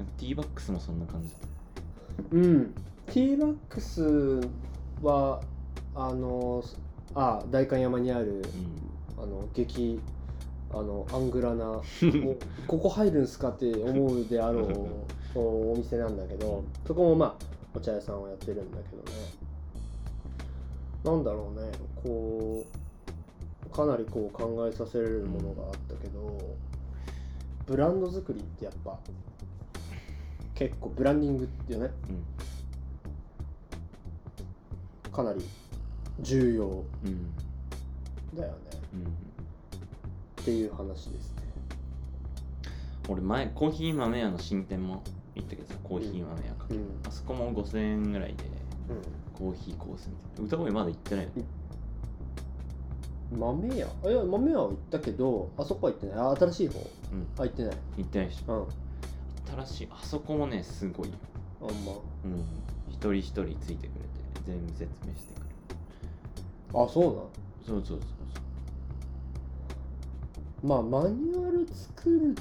[0.00, 0.06] うん。
[0.18, 1.34] ティーバックスもそんな感じ。
[2.32, 2.74] うん。
[3.06, 4.40] ティーバックス
[5.02, 5.40] は
[5.94, 6.64] あの
[7.14, 8.86] あ代官山にあるうん。
[9.18, 10.00] あの激
[10.70, 11.80] あのアングラな
[12.66, 14.62] ここ入るんすかって思うであろ
[15.34, 17.34] う お店なんだけどそこもまあ
[17.74, 19.45] お茶屋さんをやってるんだけどね
[21.06, 21.70] なんだろうね。
[22.02, 22.66] こ
[23.64, 26.56] うかなりこう考えさせられるものがあったけど
[27.66, 28.98] ブランド作りってやっぱ
[30.54, 31.90] 結構ブランディングっていうね。
[35.12, 35.40] かなり
[36.20, 36.84] 重要。
[38.34, 38.56] だよね。
[38.94, 39.02] うん。
[40.42, 41.42] っていう話ですね。
[43.08, 45.04] 俺前コーヒー豆屋の新店も
[45.36, 47.00] 行ったけどさコーヒー豆屋かけ、うん。
[47.06, 48.44] あそこも5000円ぐらいで。
[48.44, 50.46] うコーヒーコースみたいな。
[50.46, 51.28] 歌声まだ行ってない
[53.36, 53.36] の？
[53.36, 53.40] ん。
[53.40, 53.86] 豆屋？
[54.04, 56.18] あいや豆屋は行ったけどあそこは行ってない。
[56.18, 56.78] あ新しい方？
[56.78, 57.26] うん。
[57.38, 57.76] あ行ってない。
[57.98, 59.66] 行ってないでしょうん。
[59.66, 61.08] 新しいあそこもねすごい。
[61.08, 61.14] よ
[61.60, 61.92] あんま。
[62.24, 62.44] うん。
[62.88, 64.16] 一人一人ついてくれて
[64.46, 67.14] 全部説明してくれるあそうなん？
[67.66, 68.06] そうそうそ
[70.64, 70.66] う。
[70.66, 72.34] まあマニュアル作る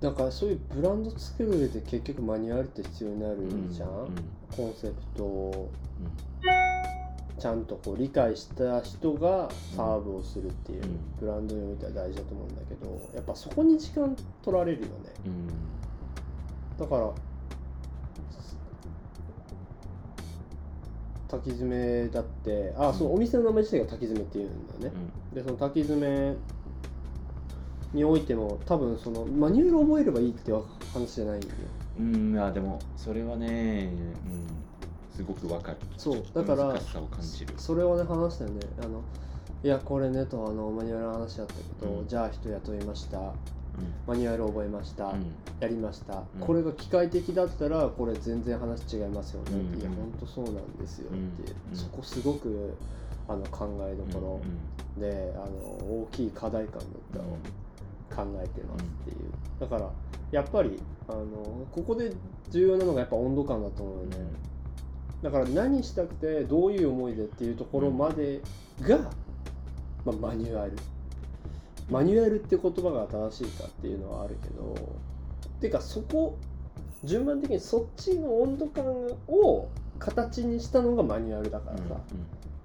[0.00, 3.36] だからそういうブランド作る上で結局マニュアルって必要になる
[3.70, 4.08] じゃん、うん
[4.56, 5.70] コンセプトを。
[6.00, 6.46] うん
[7.38, 10.98] ちゃんとこう理解した人がサーブをするっていう、うん。
[11.20, 14.92] ブランドにおいては大事だと思うんだけどやっぱそこに時間取られるよね。
[15.26, 15.46] うん。
[16.78, 17.10] だから
[21.28, 24.92] 滝詰めだってあそうお店の名前自体が滝詰めっていうんだよね、
[25.34, 26.36] でその滝詰め
[27.96, 30.52] においても多分そのマニュアル覚えればいいって
[30.92, 31.52] 話じゃないんだよ
[31.98, 33.90] うん、うん、あでもそれはね、
[34.30, 35.78] うん、すごくわかる。
[35.96, 37.54] そうだから難しさを感じる。
[37.56, 38.60] それをね話したよね。
[38.78, 39.02] あの
[39.64, 42.06] いやこれねとあのマニュアルの話だったけど、うん。
[42.06, 43.18] じゃあ人雇いました。
[43.18, 43.32] うん。
[44.06, 45.32] マニュアル覚えました、うん。
[45.58, 46.40] やりました、うん。
[46.40, 52.74] これが機械的だったらこれ全然話違いますよね、うんいや本当そうなんですよってそこすごく
[53.28, 54.40] あの考えどこ
[54.98, 56.82] ろで、あの大きい課題感だっ
[57.12, 57.18] た
[58.14, 59.90] 考えてますっていう、だから
[60.30, 61.24] やっぱりあの
[61.72, 62.12] ここで
[62.50, 64.16] 重要なのがやっぱ温度感だと思うよね、
[65.22, 68.40] だから何したくてどういう思いでっていうところまで
[68.80, 68.98] が、
[70.04, 70.72] まあ、マニュアル。
[71.88, 74.74] マニュアルって言葉が正しいかっていうのはあるけど
[75.60, 76.36] てかそこ
[77.04, 78.84] 順番的にそっちの温度感
[79.28, 79.68] を
[80.00, 81.84] 形にしたのがマニュアルだからさ、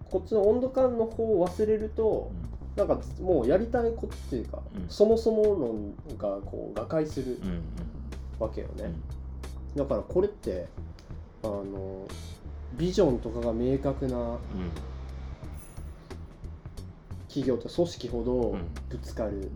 [0.10, 2.32] こっちの温度感の方を忘れると
[2.76, 4.86] なんかもうやりたいことっていうか、うん。
[4.88, 7.38] そもそも論がこう瓦解する
[8.39, 8.93] わけよね、
[9.76, 9.78] うん。
[9.78, 10.67] だからこれって
[11.43, 12.07] あの
[12.78, 14.38] ビジョンとかが明確な
[17.28, 18.67] 企業と組織ほどうん。
[18.89, 19.49] ぶつかるん。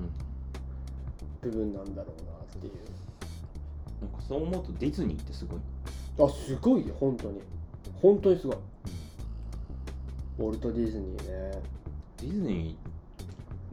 [1.41, 2.73] 部分なんだろうなっていう。
[4.01, 5.59] なんかそう思うとディズニーってすごい。
[6.27, 7.41] あすごいよ本当に。
[8.01, 8.57] 本当にすごい。
[10.37, 11.61] ウォルト・ディズニーね。
[12.17, 12.94] ディズニー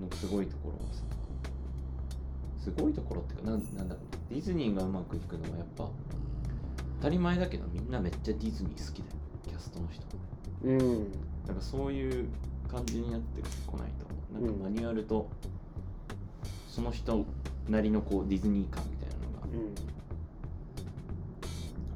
[0.03, 1.03] のすごいところはさ
[2.63, 5.89] すごいところっていうかなんなんだろうディズニーがうまくいくのはやっぱ
[7.01, 9.13] 当たり前だけどみんなめっちゃディズニー好きだよ。
[9.49, 10.05] キャストの人
[10.65, 10.79] うん。
[11.47, 12.29] なんかそういう
[12.71, 14.07] 感じになってこないと
[14.41, 15.29] なんかマニュアルと
[16.69, 17.27] その人
[17.69, 19.75] なりのこうディズニー感みたいなのがうん。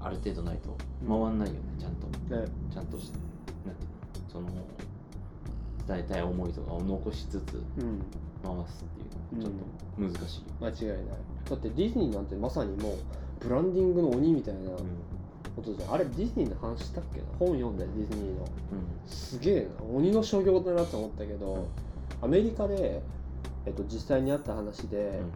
[0.05, 0.77] ある程度ないと
[1.09, 2.07] 回んないよねちゃんと。
[2.09, 2.45] ね。
[2.73, 3.11] ちゃんとし
[3.65, 4.49] なんていうのその
[5.87, 8.03] 伝えたい思いとかを残しつつうん。
[8.43, 11.17] 回すっていうのはちょっと難しいよ、間違いない。
[11.51, 12.97] だってディズニーなんてまさにもう
[13.41, 14.71] ブランディングの鬼みたいな
[15.57, 15.95] ことじゃん。
[15.95, 17.27] あれディズニーの話したっけな？
[17.39, 18.47] 本読んだよディズニーの。
[19.07, 19.85] すげえな。
[19.95, 21.67] 鬼の所業だなと思ったけど
[22.23, 23.03] アメリカで、
[23.65, 25.33] えっと、実際にあった話で、うん。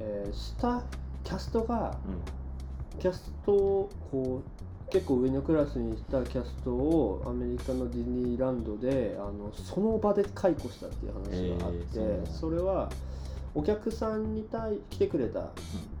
[0.00, 0.84] えースタッフ
[1.22, 3.00] キャストがうん。
[3.00, 4.53] キャストをこう
[4.94, 12.88] 結構上のクラスにしたキャストをアメリカのディズニーランドであのその場で解雇したっていう話があって、へーそれは
[13.56, 15.50] お客さんに対来てくれたお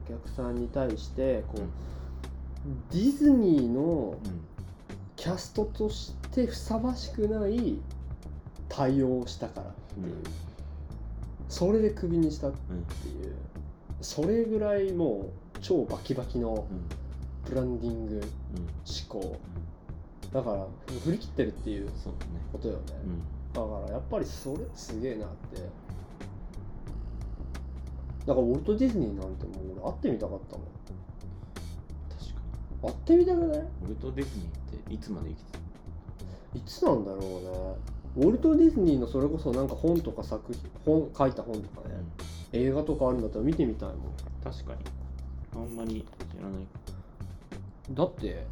[0.08, 2.88] 客さんに対してこう、うん。
[2.90, 4.40] ディズニーのうん。
[5.16, 7.78] キャストとしてふさわしくない
[8.68, 10.22] 対応をしたからっていう、うん。
[11.48, 12.74] それでクビにしたってう。
[12.74, 12.76] ん。
[12.76, 13.34] いう
[14.00, 17.03] それぐらいもう超バキバキのうん
[17.48, 18.26] ブランディングうん思
[19.08, 19.38] 考。
[20.32, 20.66] だから
[21.04, 21.88] 振り切ってるっていう
[22.52, 23.22] ことよね、うん
[23.52, 25.60] だからやっぱりそれすげえなって。
[28.26, 30.66] だからウォルト・ディズニーなんてもう俺会ってみたかったもん。
[32.08, 32.40] 確か
[32.82, 33.58] 会ってみたくない？
[33.58, 34.50] にウォルト・ディズニーっ
[34.88, 35.58] ていつまで生きて
[36.58, 37.28] いつなんだろうね。
[38.16, 41.94] ウォルト・ディズニーのそれこそなんか本とか作品本書いた本とかね、
[42.50, 43.98] た映画とかあるんだったら見てみたいもん。
[44.42, 44.78] 確かに。
[45.54, 46.66] あんまり知らない
[47.90, 48.46] だって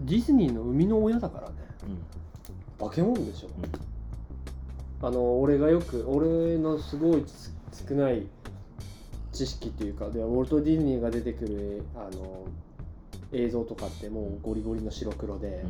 [0.00, 1.54] ディズニーの生みの親だからね。
[2.80, 2.88] うん。
[2.88, 3.48] 化け物でしょ。
[3.48, 5.06] うん。
[5.06, 7.52] あの俺がよく俺のすごいつ
[7.88, 8.26] 少ない
[9.32, 12.46] 知識っていうかでウォルト・ディズニーが出てくるあの
[13.32, 15.64] 映像とかってもうゴリゴリの白黒で、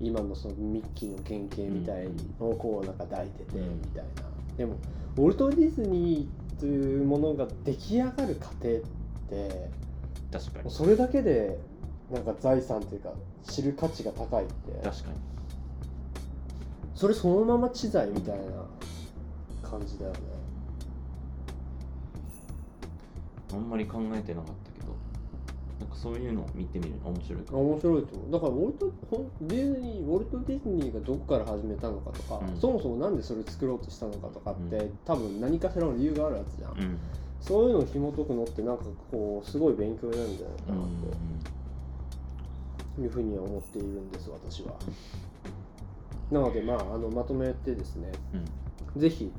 [0.00, 2.08] 今のそのミッキーの原型みたい
[2.40, 3.80] のをこうなんか抱いててうん。
[3.80, 4.22] みたいな、
[4.56, 4.76] でも
[5.16, 8.80] ウォルト・ディズニーというものが出来上がる過程っ
[9.28, 9.70] て
[10.32, 10.70] 確かに。
[10.70, 11.58] それだけで
[12.10, 13.12] なんか財産というか
[13.44, 14.72] 知る価値が高いって。
[14.82, 15.16] 確かに。
[16.94, 20.18] それそのまま知財みたいな感じだよね。
[23.52, 24.94] あんまり考えてなかったけど。
[25.80, 26.92] なんかそういうのを見てみる。
[27.02, 28.32] の面白いかあ面白いと思う。
[28.32, 32.60] だからウォルトほんディズニーウォルト・ディズニーがどこから始めたのかとか、うん。
[32.60, 34.98] そもそもなんでそれ作ろうとしたのかとかって、うん。
[35.04, 36.98] 多分何かしらの理由があるはずじゃん、うん。
[37.40, 40.88] そういうのを紐解くのってなんかこうすごい勉強になるんじゃないかうんなと
[42.98, 44.74] いうふうには思っているんです私は。
[46.30, 48.12] なのでまああのまとめてですね
[48.94, 49.00] うん。
[49.00, 49.32] ぜひ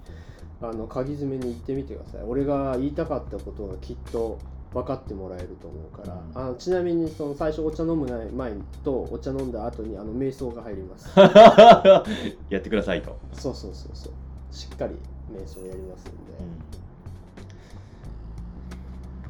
[0.62, 2.24] あの鍵爪に行ってみてください。
[2.24, 4.40] 俺が言いたかったことがきっと
[4.74, 6.42] 分かってもらえると思うから、うん。
[6.48, 8.54] あのちなみにその最初お茶飲む前
[8.84, 11.12] とお茶飲んだ後にあの瞑想が入ります。
[12.50, 14.14] やってくださいと、そうそうそうそう。
[14.52, 14.96] しっかり
[15.34, 16.12] 瞑想やりますんで、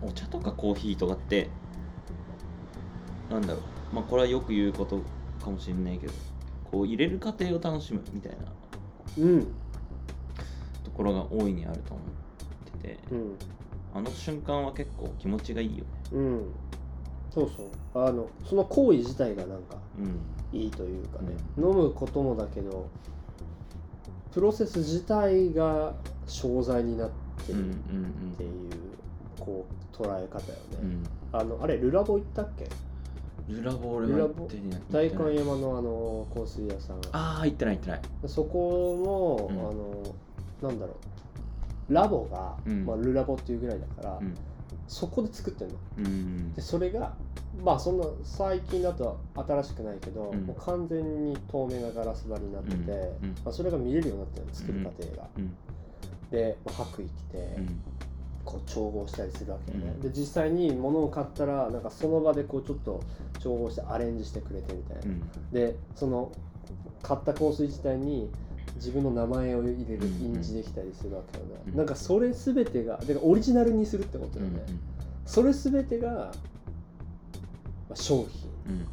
[0.07, 1.49] お茶とかコーヒーとかって
[3.29, 3.61] なんだろう
[3.95, 4.99] まあこれはよく言うこと
[5.43, 6.13] かもしれないけど
[6.69, 8.37] こう入れる過程を楽しむみたいな
[9.23, 9.41] うん。
[10.83, 13.35] ところが大いにあると思っててうん。
[13.93, 15.85] あの瞬間は結構気持ちがいいよね。
[16.11, 16.45] うん。
[17.33, 18.05] そうそう。
[18.07, 20.19] あのその行為自体がなんかうん。
[20.59, 22.87] いいというかね、飲むこともだけど
[24.31, 25.93] プロセス自体が
[26.27, 27.09] 商材になっ
[27.45, 28.51] てうんうんるっていう、
[29.39, 31.03] こう捉え方よね、うん。
[31.33, 32.69] あのあれルラボ行ったっけ？
[33.47, 34.57] ルラボ俺は行って
[34.91, 35.35] ない。
[35.35, 36.97] 山のあの香水屋さん。
[37.11, 38.01] ああ行ってない行ってない。
[38.27, 39.59] そこも、うん。
[39.59, 39.61] あ
[40.67, 40.93] のなんだろ
[41.89, 41.93] う。
[41.93, 42.85] ラボが、うん。
[42.85, 44.35] まあ、ルラボっていうぐらいだから、うん。
[44.87, 45.75] そこで作ってんの。
[45.99, 46.53] うん。
[46.53, 47.13] でそれが
[47.63, 50.41] まあそんな最近だと新しくないけど、うん。
[50.45, 52.79] もう完全に透明なガラス張りになってて、うん。
[52.79, 53.35] うん。
[53.43, 55.55] まあ、それが見れるようになってるの作る過程が、うん。
[56.31, 57.81] で白衣着て、うん
[58.45, 59.99] こう調合したりするわけよね、うん。
[60.01, 63.01] で実際に物を買ったらなんかその場でこうちょっと
[63.39, 65.51] 調合してアレンジしてくれてみたいな、うん。
[65.51, 66.31] でその
[67.01, 68.29] 買った香水自体に
[68.75, 71.77] 自分の名前を入れるうん印字できたりするわけよね、うん。
[71.77, 74.63] なんかそれ全てがでオリジナルにするってことうんよね、
[75.25, 76.31] それ全てが、ま
[77.91, 78.81] あ、商品うん。
[78.81, 78.85] っ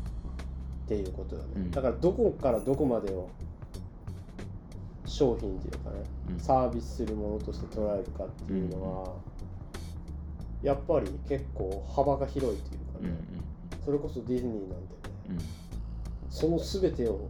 [0.86, 1.70] ていうことよね、うん。
[1.70, 3.28] だからどこからどこまでを
[5.04, 5.96] 商品っていうかね
[6.30, 6.38] うん。
[6.38, 9.12] サービスするものとして捉えるかっていうのは、
[10.62, 13.16] やっぱり結構幅が広いというかうんね、
[13.84, 14.78] それこそディズニーなんてね。
[15.30, 15.38] うん。
[16.30, 17.28] その全てを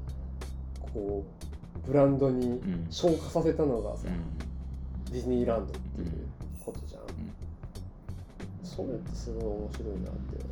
[0.80, 1.24] こ
[1.84, 2.86] うブランドにうん。
[2.90, 5.12] 昇華させたのがさ、うん。
[5.12, 6.26] ディズニーランドっていう
[6.64, 7.02] ことじゃん、
[8.64, 10.44] それってすごい面白いなって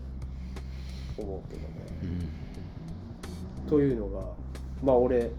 [1.22, 1.68] 思うけどね、
[3.62, 3.68] うん。
[3.68, 4.26] というのが
[4.82, 5.30] まあ俺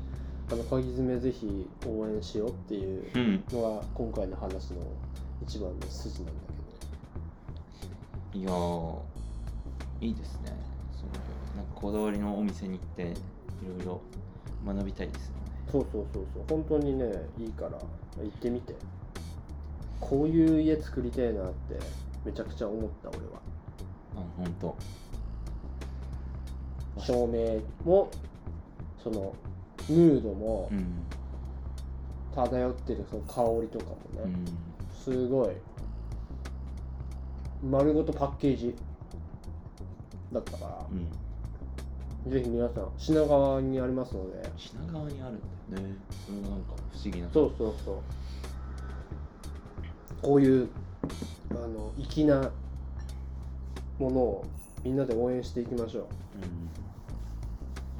[0.51, 3.43] あの鍵爪ぜひ応援しようっていううん。
[3.51, 4.81] のが今回の話の
[5.43, 6.50] 一番の筋なんだ
[8.33, 8.99] いやー
[9.99, 10.53] いいですね。
[10.95, 11.11] その
[11.57, 13.05] なんかこだわりのお店に行ってい
[13.77, 14.01] ろいろ
[14.65, 15.41] 学びたいですよね。
[15.71, 16.43] そうそうそうそう。
[16.49, 17.05] 本当にね
[17.37, 17.71] いいから。
[17.71, 17.77] 行
[18.27, 18.75] ってみて。
[19.99, 21.79] こういう家作りたいなって
[22.25, 23.23] めちゃくちゃ思った俺は。
[24.15, 24.75] あ本当。
[26.99, 28.11] 照明も
[29.01, 29.33] その
[29.89, 31.05] ムードもうん。
[32.33, 34.45] 漂ってるその香りとかもね、うん。
[35.03, 35.49] すごい
[37.63, 38.75] 丸ごとパッケージ
[40.31, 40.85] だったから。
[40.91, 40.95] う、
[42.29, 42.31] ん。
[42.31, 44.49] ぜひ皆さん品川にありますので。
[44.57, 45.39] 品川にあるん
[45.75, 45.95] だよね。
[46.25, 47.29] それがなんか不思議な。
[47.31, 47.95] そうそうそう。
[50.21, 50.69] こういう
[51.51, 52.51] あの粋な
[53.99, 54.45] ものを
[54.83, 56.03] みんなで応援していきましょう。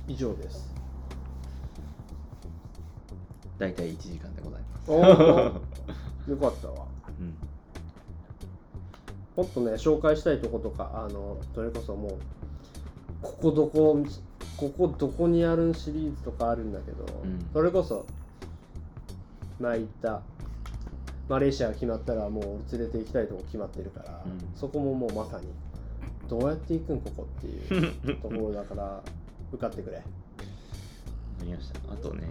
[0.08, 0.14] うん。
[0.14, 0.74] 以上です。
[3.60, 4.92] 大体1時間でございます。
[6.32, 6.88] よかったわ。
[7.20, 7.51] うん
[9.36, 12.12] もっとね紹介したいとことかあのそれこそもう
[13.22, 14.04] ここどこ
[14.58, 17.50] ここどこにあるんシリーズとかあるんだけど、うん。
[17.54, 18.06] それこそ
[19.60, 20.22] 前言った
[21.30, 24.40] マレーシアが決まったらもう連れて行きたいとこ決まってるから、うん。
[24.56, 25.48] そこももうまさに
[26.28, 29.04] どうやって行くんここっていう ところだから
[29.52, 29.98] 受かってくれ。
[29.98, 30.08] わか
[31.44, 31.94] りました。
[31.94, 32.28] あとね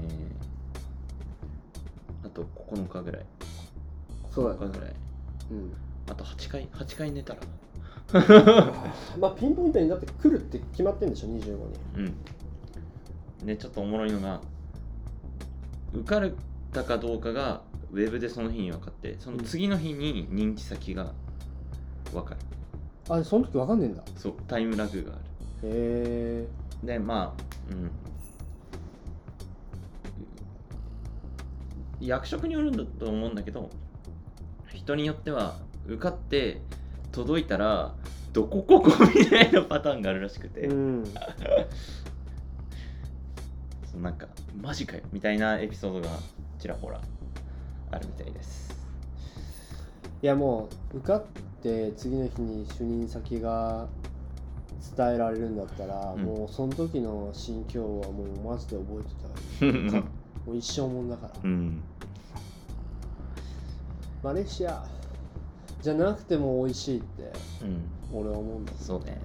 [2.24, 3.26] あと9日ぐらい。
[4.30, 4.94] そうだ9日ぐらい。
[5.50, 5.72] うん
[6.10, 7.40] あと8回8回寝たら。
[9.18, 12.14] まあピンポイントにだって来るって決まってんでしょ25に
[13.40, 13.46] うん。
[13.46, 14.40] でちょっとおもろいのが
[15.94, 16.36] 受かる
[16.72, 21.12] たかどうかがウェブでその日に分かってその次の日に認知先が
[22.12, 22.40] 分かる。
[23.08, 24.02] あその時わかんねえんだ。
[24.02, 25.20] へそうタイムラグがある。
[25.62, 26.46] え。
[26.82, 27.90] でまあうん。
[32.00, 33.70] 役職によるんだと思うんだけど
[34.72, 35.54] 人によっては
[35.90, 36.60] 受かって
[37.10, 37.94] 届いたら
[38.32, 41.04] どこここみたいなパターンがあるらしくて、うん。
[44.00, 46.08] なんかマジかよみたいなエピソードが
[46.60, 47.00] ちらほら
[47.90, 48.70] あるみたいです。
[50.22, 51.24] いやもう受かっ
[51.60, 53.88] て次の日に主任先が
[54.96, 56.22] 伝えられるんだったら、うん。
[56.22, 59.02] もうその時の心境はもうマジで覚
[59.60, 59.98] えてた。
[60.46, 61.82] もう一生もんだから、うん。
[64.22, 64.84] マレーシア
[65.82, 67.82] じゃなくても美味しいってうん。
[68.12, 69.20] 俺は思うんだそうね。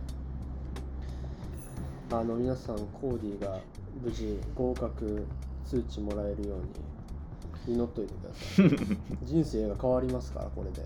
[2.12, 3.60] あの皆さんコーディが
[4.01, 5.26] 無事合格
[5.66, 8.97] 通知もらえるように祈っといてください。
[9.26, 10.86] 人生が変わりますからこれで。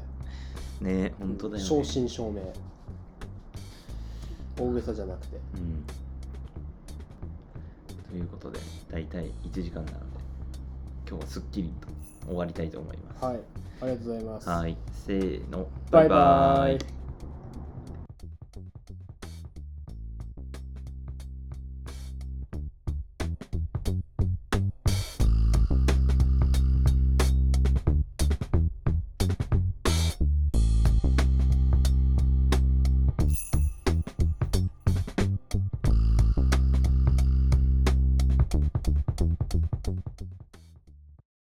[0.82, 1.70] ね本当だよね。
[1.70, 2.42] 正真正銘。
[4.58, 5.36] 大げさじゃなくて。
[5.36, 5.84] うん。
[8.10, 8.60] ということで
[8.90, 10.04] 大体1時間なので
[11.08, 11.88] 今日はすっきりと
[12.28, 13.26] 終わりたいと思います。
[13.26, 13.40] はい
[13.82, 14.50] ありがとうございます。
[14.50, 14.78] はい。
[14.92, 15.68] せーの。
[15.92, 16.99] バイバイ